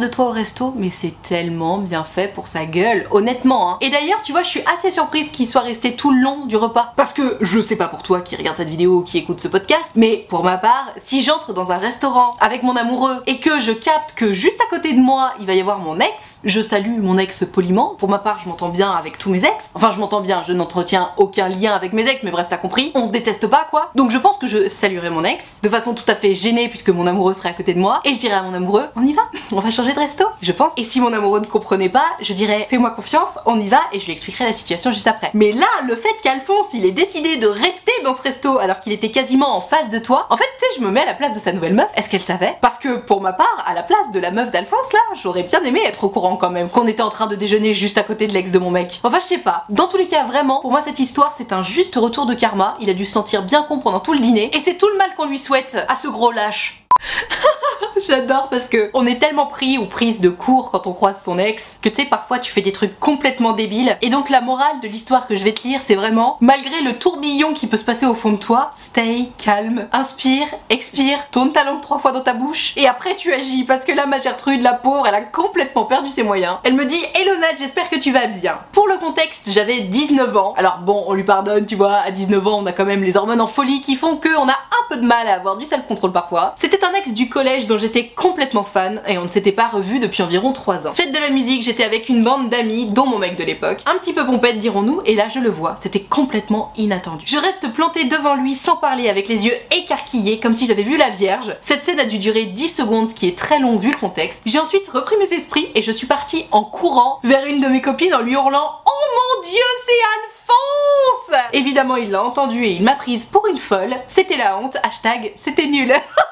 De 0.00 0.06
toi 0.06 0.28
au 0.28 0.30
resto, 0.30 0.72
mais 0.74 0.88
c'est 0.88 1.20
tellement 1.20 1.76
bien 1.76 2.02
fait 2.02 2.28
pour 2.32 2.48
sa 2.48 2.64
gueule, 2.64 3.06
honnêtement. 3.10 3.72
Hein. 3.72 3.78
Et 3.82 3.90
d'ailleurs, 3.90 4.22
tu 4.22 4.32
vois, 4.32 4.42
je 4.42 4.48
suis 4.48 4.62
assez 4.74 4.90
surprise 4.90 5.28
qu'il 5.28 5.46
soit 5.46 5.60
resté 5.60 5.94
tout 5.94 6.10
le 6.10 6.22
long 6.22 6.46
du 6.46 6.56
repas. 6.56 6.94
Parce 6.96 7.12
que 7.12 7.36
je 7.42 7.60
sais 7.60 7.76
pas 7.76 7.88
pour 7.88 8.02
toi 8.02 8.22
qui 8.22 8.34
regarde 8.34 8.56
cette 8.56 8.70
vidéo 8.70 9.00
ou 9.00 9.02
qui 9.02 9.18
écoute 9.18 9.42
ce 9.42 9.48
podcast, 9.48 9.90
mais 9.94 10.24
pour 10.30 10.44
ma 10.44 10.56
part, 10.56 10.92
si 10.96 11.20
j'entre 11.20 11.52
dans 11.52 11.72
un 11.72 11.76
restaurant 11.76 12.30
avec 12.40 12.62
mon 12.62 12.74
amoureux 12.74 13.22
et 13.26 13.38
que 13.38 13.60
je 13.60 13.70
capte 13.70 14.14
que 14.14 14.32
juste 14.32 14.58
à 14.62 14.70
côté 14.70 14.94
de 14.94 14.98
moi, 14.98 15.34
il 15.40 15.46
va 15.46 15.52
y 15.52 15.60
avoir 15.60 15.78
mon 15.78 16.00
ex, 16.00 16.40
je 16.42 16.62
salue 16.62 16.98
mon 16.98 17.18
ex 17.18 17.44
poliment. 17.44 17.94
Pour 17.98 18.08
ma 18.08 18.18
part, 18.18 18.40
je 18.42 18.48
m'entends 18.48 18.70
bien 18.70 18.92
avec 18.92 19.18
tous 19.18 19.28
mes 19.28 19.44
ex. 19.44 19.72
Enfin, 19.74 19.90
je 19.90 20.00
m'entends 20.00 20.22
bien, 20.22 20.42
je 20.42 20.54
n'entretiens 20.54 21.10
aucun 21.18 21.50
lien 21.50 21.74
avec 21.74 21.92
mes 21.92 22.08
ex, 22.08 22.22
mais 22.22 22.30
bref, 22.30 22.46
t'as 22.48 22.56
compris. 22.56 22.92
On 22.94 23.04
se 23.04 23.10
déteste 23.10 23.46
pas, 23.46 23.66
quoi. 23.68 23.90
Donc 23.94 24.10
je 24.10 24.16
pense 24.16 24.38
que 24.38 24.46
je 24.46 24.70
saluerai 24.70 25.10
mon 25.10 25.22
ex 25.22 25.60
de 25.62 25.68
façon 25.68 25.92
tout 25.92 26.08
à 26.08 26.14
fait 26.14 26.34
gênée 26.34 26.70
puisque 26.70 26.88
mon 26.88 27.06
amoureux 27.06 27.34
serait 27.34 27.50
à 27.50 27.52
côté 27.52 27.74
de 27.74 27.78
moi 27.78 28.00
et 28.06 28.14
je 28.14 28.18
dirais 28.18 28.36
à 28.36 28.42
mon 28.42 28.54
amoureux, 28.54 28.86
on 28.96 29.04
y 29.04 29.12
va, 29.12 29.22
on 29.52 29.60
va 29.60 29.70
changer 29.70 29.81
de 29.90 29.98
resto, 29.98 30.24
je 30.40 30.52
pense. 30.52 30.72
Et 30.76 30.84
si 30.84 31.00
mon 31.00 31.12
amoureux 31.12 31.40
ne 31.40 31.46
comprenait 31.46 31.88
pas, 31.88 32.04
je 32.20 32.32
dirais 32.32 32.66
fais-moi 32.70 32.90
confiance, 32.90 33.38
on 33.46 33.58
y 33.58 33.68
va 33.68 33.80
et 33.92 33.98
je 33.98 34.06
lui 34.06 34.12
expliquerai 34.12 34.44
la 34.44 34.52
situation 34.52 34.92
juste 34.92 35.08
après. 35.08 35.30
Mais 35.34 35.52
là, 35.52 35.66
le 35.86 35.96
fait 35.96 36.14
qu'Alphonse 36.22 36.74
il 36.74 36.86
ait 36.86 36.92
décidé 36.92 37.36
de 37.36 37.46
rester 37.46 37.92
dans 38.04 38.14
ce 38.14 38.22
resto 38.22 38.58
alors 38.58 38.80
qu'il 38.80 38.92
était 38.92 39.10
quasiment 39.10 39.56
en 39.56 39.60
face 39.60 39.90
de 39.90 39.98
toi, 39.98 40.26
en 40.30 40.36
fait, 40.36 40.44
tu 40.58 40.80
je 40.80 40.86
me 40.86 40.90
mets 40.90 41.02
à 41.02 41.06
la 41.06 41.14
place 41.14 41.32
de 41.32 41.38
sa 41.38 41.52
nouvelle 41.52 41.74
meuf. 41.74 41.90
Est-ce 41.96 42.08
qu'elle 42.08 42.22
savait? 42.22 42.56
Parce 42.60 42.78
que 42.78 42.96
pour 42.96 43.20
ma 43.20 43.32
part, 43.32 43.64
à 43.66 43.74
la 43.74 43.82
place 43.82 44.10
de 44.12 44.20
la 44.20 44.30
meuf 44.30 44.50
d'Alphonse 44.50 44.92
là, 44.92 45.00
j'aurais 45.14 45.42
bien 45.42 45.62
aimé 45.64 45.80
être 45.84 46.04
au 46.04 46.08
courant 46.08 46.36
quand 46.36 46.50
même 46.50 46.70
qu'on 46.70 46.86
était 46.86 47.02
en 47.02 47.08
train 47.08 47.26
de 47.26 47.36
déjeuner 47.36 47.74
juste 47.74 47.98
à 47.98 48.02
côté 48.02 48.26
de 48.26 48.32
l'ex 48.32 48.52
de 48.52 48.58
mon 48.58 48.70
mec. 48.70 49.00
Enfin, 49.02 49.18
je 49.20 49.26
sais 49.26 49.38
pas. 49.38 49.64
Dans 49.68 49.88
tous 49.88 49.96
les 49.96 50.06
cas, 50.06 50.24
vraiment, 50.24 50.60
pour 50.60 50.70
moi 50.70 50.80
cette 50.82 50.98
histoire 50.98 51.34
c'est 51.36 51.52
un 51.52 51.62
juste 51.62 51.96
retour 51.96 52.26
de 52.26 52.34
karma. 52.34 52.76
Il 52.80 52.88
a 52.88 52.94
dû 52.94 53.04
se 53.04 53.12
sentir 53.12 53.42
bien 53.42 53.62
con 53.62 53.78
pendant 53.78 54.00
tout 54.00 54.12
le 54.12 54.20
dîner 54.20 54.50
et 54.54 54.60
c'est 54.60 54.74
tout 54.74 54.88
le 54.88 54.98
mal 54.98 55.14
qu'on 55.16 55.26
lui 55.26 55.38
souhaite 55.38 55.78
à 55.88 55.96
ce 55.96 56.08
gros 56.08 56.30
lâche. 56.30 56.81
J'adore 58.06 58.48
parce 58.48 58.68
que 58.68 58.90
on 58.94 59.06
est 59.06 59.18
tellement 59.18 59.46
pris 59.46 59.78
ou 59.78 59.84
prise 59.84 60.20
de 60.20 60.30
court 60.30 60.70
quand 60.70 60.86
on 60.86 60.92
croise 60.92 61.22
son 61.22 61.38
ex 61.38 61.78
que 61.82 61.88
tu 61.88 62.02
sais 62.02 62.04
parfois 62.06 62.38
tu 62.38 62.50
fais 62.50 62.60
des 62.60 62.72
trucs 62.72 62.98
complètement 62.98 63.52
débiles 63.52 63.96
et 64.00 64.08
donc 64.08 64.30
la 64.30 64.40
morale 64.40 64.80
de 64.82 64.88
l'histoire 64.88 65.26
que 65.26 65.36
je 65.36 65.44
vais 65.44 65.52
te 65.52 65.66
lire 65.66 65.80
c'est 65.84 65.94
vraiment 65.94 66.36
malgré 66.40 66.80
le 66.80 66.94
tourbillon 66.98 67.52
qui 67.52 67.66
peut 67.66 67.76
se 67.76 67.84
passer 67.84 68.06
au 68.06 68.14
fond 68.14 68.32
de 68.32 68.38
toi, 68.38 68.70
stay 68.74 69.30
calme, 69.38 69.88
inspire, 69.92 70.46
expire, 70.70 71.18
tourne 71.30 71.52
ta 71.52 71.64
langue 71.64 71.80
trois 71.80 71.98
fois 71.98 72.12
dans 72.12 72.22
ta 72.22 72.34
bouche 72.34 72.72
et 72.76 72.88
après 72.88 73.14
tu 73.14 73.32
agis 73.32 73.64
parce 73.64 73.84
que 73.84 73.92
là 73.92 74.06
ma 74.06 74.20
Gertrude 74.20 74.62
la 74.62 74.74
pauvre 74.74 75.06
elle 75.06 75.14
a 75.14 75.20
complètement 75.22 75.84
perdu 75.84 76.10
ses 76.10 76.22
moyens. 76.22 76.56
Elle 76.64 76.74
me 76.74 76.86
dit 76.86 77.02
Elona 77.20 77.48
j'espère 77.58 77.90
que 77.90 77.96
tu 77.96 78.10
vas 78.10 78.26
bien. 78.26 78.58
Pour 78.72 78.88
le 78.88 78.96
contexte 78.96 79.50
j'avais 79.50 79.80
19 79.80 80.36
ans 80.36 80.54
alors 80.56 80.78
bon 80.78 81.04
on 81.06 81.12
lui 81.12 81.24
pardonne 81.24 81.66
tu 81.66 81.76
vois 81.76 81.96
à 81.96 82.10
19 82.10 82.46
ans 82.46 82.60
on 82.62 82.66
a 82.66 82.72
quand 82.72 82.86
même 82.86 83.04
les 83.04 83.16
hormones 83.16 83.40
en 83.40 83.46
folie 83.46 83.80
qui 83.80 83.96
font 83.96 84.16
qu'on 84.16 84.48
a 84.48 84.52
un 84.52 84.88
peu 84.88 84.96
de 84.96 85.06
mal 85.06 85.28
à 85.28 85.34
avoir 85.34 85.56
du 85.56 85.66
self-control 85.66 86.12
parfois. 86.12 86.54
C'était 86.56 86.84
un 86.84 86.91
ex 86.94 87.12
du 87.12 87.28
collège 87.28 87.66
dont 87.66 87.78
j'étais 87.78 88.06
complètement 88.06 88.64
fan 88.64 89.02
et 89.06 89.18
on 89.18 89.24
ne 89.24 89.28
s'était 89.28 89.52
pas 89.52 89.68
revu 89.68 89.98
depuis 89.98 90.22
environ 90.22 90.52
3 90.52 90.86
ans. 90.86 90.92
Fête 90.92 91.12
de 91.12 91.18
la 91.18 91.30
musique, 91.30 91.62
j'étais 91.62 91.84
avec 91.84 92.08
une 92.08 92.24
bande 92.24 92.48
d'amis, 92.48 92.86
dont 92.86 93.06
mon 93.06 93.18
mec 93.18 93.36
de 93.36 93.44
l'époque, 93.44 93.80
un 93.86 93.96
petit 93.98 94.12
peu 94.12 94.24
pompette 94.26 94.58
dirons-nous, 94.58 95.02
et 95.06 95.14
là 95.14 95.28
je 95.28 95.38
le 95.38 95.50
vois, 95.50 95.76
c'était 95.78 96.00
complètement 96.00 96.72
inattendu. 96.76 97.24
Je 97.28 97.38
reste 97.38 97.72
plantée 97.72 98.04
devant 98.04 98.34
lui 98.34 98.54
sans 98.54 98.76
parler 98.76 99.08
avec 99.08 99.28
les 99.28 99.46
yeux 99.46 99.54
écarquillés 99.70 100.40
comme 100.40 100.54
si 100.54 100.66
j'avais 100.66 100.82
vu 100.82 100.96
la 100.96 101.10
Vierge. 101.10 101.56
Cette 101.60 101.84
scène 101.84 102.00
a 102.00 102.04
dû 102.04 102.18
durer 102.18 102.44
10 102.44 102.68
secondes, 102.68 103.08
ce 103.08 103.14
qui 103.14 103.28
est 103.28 103.38
très 103.38 103.58
long 103.58 103.76
vu 103.76 103.90
le 103.90 103.96
contexte. 103.96 104.42
J'ai 104.46 104.58
ensuite 104.58 104.88
repris 104.88 105.16
mes 105.18 105.32
esprits 105.32 105.68
et 105.74 105.82
je 105.82 105.92
suis 105.92 106.06
partie 106.06 106.46
en 106.50 106.64
courant 106.64 107.20
vers 107.24 107.46
une 107.46 107.60
de 107.60 107.68
mes 107.68 107.80
copines 107.80 108.14
en 108.14 108.20
lui 108.20 108.32
hurlant 108.32 108.80
Oh 108.86 109.40
mon 109.40 109.48
dieu, 109.48 109.62
c'est 109.86 109.92
Alphonse 109.92 111.40
Évidemment, 111.52 111.96
il 111.96 112.10
l'a 112.10 112.22
entendu 112.22 112.64
et 112.64 112.72
il 112.72 112.82
m'a 112.82 112.94
prise 112.94 113.24
pour 113.24 113.46
une 113.46 113.58
folle. 113.58 113.94
C'était 114.06 114.36
la 114.36 114.58
honte, 114.58 114.76
hashtag 114.82 115.32
c'était 115.36 115.66
nul. 115.66 115.92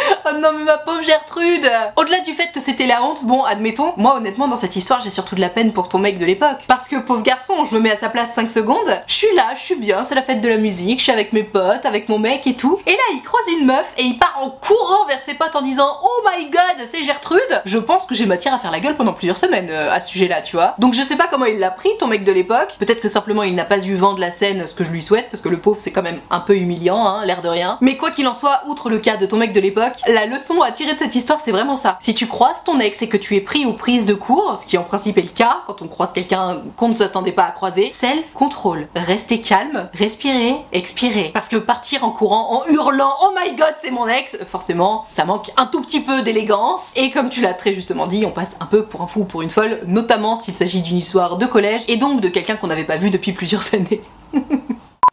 Oh 0.26 0.32
non 0.38 0.52
mais 0.52 0.64
ma 0.64 0.78
pauvre 0.78 1.02
Gertrude 1.02 1.70
Au-delà 1.96 2.20
du 2.20 2.32
fait 2.32 2.52
que 2.52 2.60
c'était 2.60 2.86
la 2.86 3.02
honte, 3.02 3.24
bon 3.24 3.42
admettons, 3.44 3.94
moi 3.96 4.16
honnêtement 4.16 4.48
dans 4.48 4.56
cette 4.56 4.76
histoire 4.76 5.00
j'ai 5.00 5.10
surtout 5.10 5.34
de 5.34 5.40
la 5.40 5.48
peine 5.48 5.72
pour 5.72 5.88
ton 5.88 5.98
mec 5.98 6.18
de 6.18 6.24
l'époque. 6.26 6.64
Parce 6.68 6.88
que 6.88 6.96
pauvre 6.96 7.22
garçon, 7.22 7.64
je 7.64 7.74
me 7.74 7.80
mets 7.80 7.90
à 7.90 7.96
sa 7.96 8.08
place 8.08 8.34
5 8.34 8.50
secondes, 8.50 9.00
je 9.06 9.14
suis 9.14 9.34
là, 9.34 9.48
je 9.56 9.60
suis 9.60 9.76
bien, 9.76 10.04
c'est 10.04 10.14
la 10.14 10.22
fête 10.22 10.40
de 10.40 10.48
la 10.48 10.58
musique, 10.58 10.98
je 10.98 11.04
suis 11.04 11.12
avec 11.12 11.32
mes 11.32 11.42
potes, 11.42 11.86
avec 11.86 12.08
mon 12.08 12.18
mec 12.18 12.46
et 12.46 12.54
tout. 12.54 12.80
Et 12.86 12.92
là 12.92 13.02
il 13.12 13.22
croise 13.22 13.48
une 13.58 13.66
meuf 13.66 13.92
et 13.98 14.02
il 14.02 14.18
part 14.18 14.36
en 14.40 14.50
courant 14.50 15.06
vers 15.06 15.20
ses 15.22 15.34
potes 15.34 15.56
en 15.56 15.62
disant 15.62 15.96
Oh 16.02 16.28
my 16.28 16.50
god, 16.50 16.86
c'est 16.86 17.02
Gertrude 17.02 17.62
Je 17.64 17.78
pense 17.78 18.06
que 18.06 18.14
j'ai 18.14 18.26
matière 18.26 18.54
à 18.54 18.58
faire 18.58 18.70
la 18.70 18.80
gueule 18.80 18.96
pendant 18.96 19.12
plusieurs 19.12 19.38
semaines 19.38 19.68
euh, 19.70 19.92
à 19.92 20.00
ce 20.00 20.10
sujet-là, 20.10 20.42
tu 20.42 20.56
vois. 20.56 20.74
Donc 20.78 20.94
je 20.94 21.02
sais 21.02 21.16
pas 21.16 21.26
comment 21.28 21.46
il 21.46 21.58
l'a 21.58 21.70
pris, 21.70 21.90
ton 21.98 22.06
mec 22.06 22.24
de 22.24 22.32
l'époque. 22.32 22.76
Peut-être 22.78 23.00
que 23.00 23.08
simplement 23.08 23.42
il 23.42 23.54
n'a 23.54 23.64
pas 23.64 23.84
eu 23.84 23.96
vent 23.96 24.14
de 24.14 24.20
la 24.20 24.30
scène, 24.30 24.66
ce 24.66 24.74
que 24.74 24.84
je 24.84 24.90
lui 24.90 25.02
souhaite, 25.02 25.28
parce 25.30 25.40
que 25.40 25.48
le 25.48 25.58
pauvre 25.58 25.80
c'est 25.80 25.92
quand 25.92 26.02
même 26.02 26.20
un 26.30 26.40
peu 26.40 26.56
humiliant, 26.56 27.06
hein, 27.06 27.24
l'air 27.24 27.40
de 27.40 27.48
rien. 27.48 27.78
Mais 27.80 27.96
quoi 27.96 28.10
qu'il 28.10 28.26
en 28.28 28.34
soit, 28.34 28.62
outre 28.66 28.90
le 28.90 28.98
cas 28.98 29.16
de 29.16 29.26
ton 29.26 29.36
mec 29.36 29.52
de 29.52 29.60
l'époque, 29.60 29.89
la 30.06 30.26
leçon 30.26 30.62
à 30.62 30.70
tirer 30.72 30.94
de 30.94 30.98
cette 30.98 31.14
histoire 31.14 31.40
c'est 31.40 31.52
vraiment 31.52 31.76
ça. 31.76 31.98
Si 32.00 32.14
tu 32.14 32.26
croises 32.26 32.64
ton 32.64 32.80
ex 32.80 33.02
et 33.02 33.08
que 33.08 33.16
tu 33.16 33.36
es 33.36 33.40
pris 33.40 33.66
ou 33.66 33.72
prise 33.72 34.04
de 34.04 34.14
court, 34.14 34.58
ce 34.58 34.66
qui 34.66 34.78
en 34.78 34.82
principe 34.82 35.18
est 35.18 35.22
le 35.22 35.28
cas 35.28 35.58
quand 35.66 35.82
on 35.82 35.88
croise 35.88 36.12
quelqu'un 36.12 36.62
qu'on 36.76 36.88
ne 36.88 36.94
s'attendait 36.94 37.32
pas 37.32 37.44
à 37.44 37.50
croiser, 37.50 37.90
self-control. 37.90 38.88
Restez 38.94 39.40
calme, 39.40 39.88
respirez, 39.94 40.54
expirez. 40.72 41.30
Parce 41.32 41.48
que 41.48 41.56
partir 41.56 42.04
en 42.04 42.10
courant, 42.10 42.62
en 42.62 42.72
hurlant 42.72 43.12
Oh 43.22 43.30
my 43.38 43.54
god, 43.54 43.74
c'est 43.82 43.90
mon 43.90 44.08
ex, 44.08 44.36
forcément, 44.48 45.04
ça 45.08 45.24
manque 45.24 45.50
un 45.56 45.66
tout 45.66 45.80
petit 45.80 46.00
peu 46.00 46.22
d'élégance. 46.22 46.92
Et 46.96 47.10
comme 47.10 47.30
tu 47.30 47.40
l'as 47.40 47.54
très 47.54 47.72
justement 47.72 48.06
dit, 48.06 48.24
on 48.26 48.30
passe 48.30 48.56
un 48.60 48.66
peu 48.66 48.84
pour 48.84 49.02
un 49.02 49.06
fou 49.06 49.20
ou 49.20 49.24
pour 49.24 49.42
une 49.42 49.50
folle, 49.50 49.80
notamment 49.86 50.36
s'il 50.36 50.54
s'agit 50.54 50.82
d'une 50.82 50.96
histoire 50.96 51.36
de 51.36 51.46
collège 51.46 51.82
et 51.88 51.96
donc 51.96 52.20
de 52.20 52.28
quelqu'un 52.28 52.56
qu'on 52.56 52.68
n'avait 52.68 52.84
pas 52.84 52.96
vu 52.96 53.10
depuis 53.10 53.32
plusieurs 53.32 53.64
années. 53.74 54.00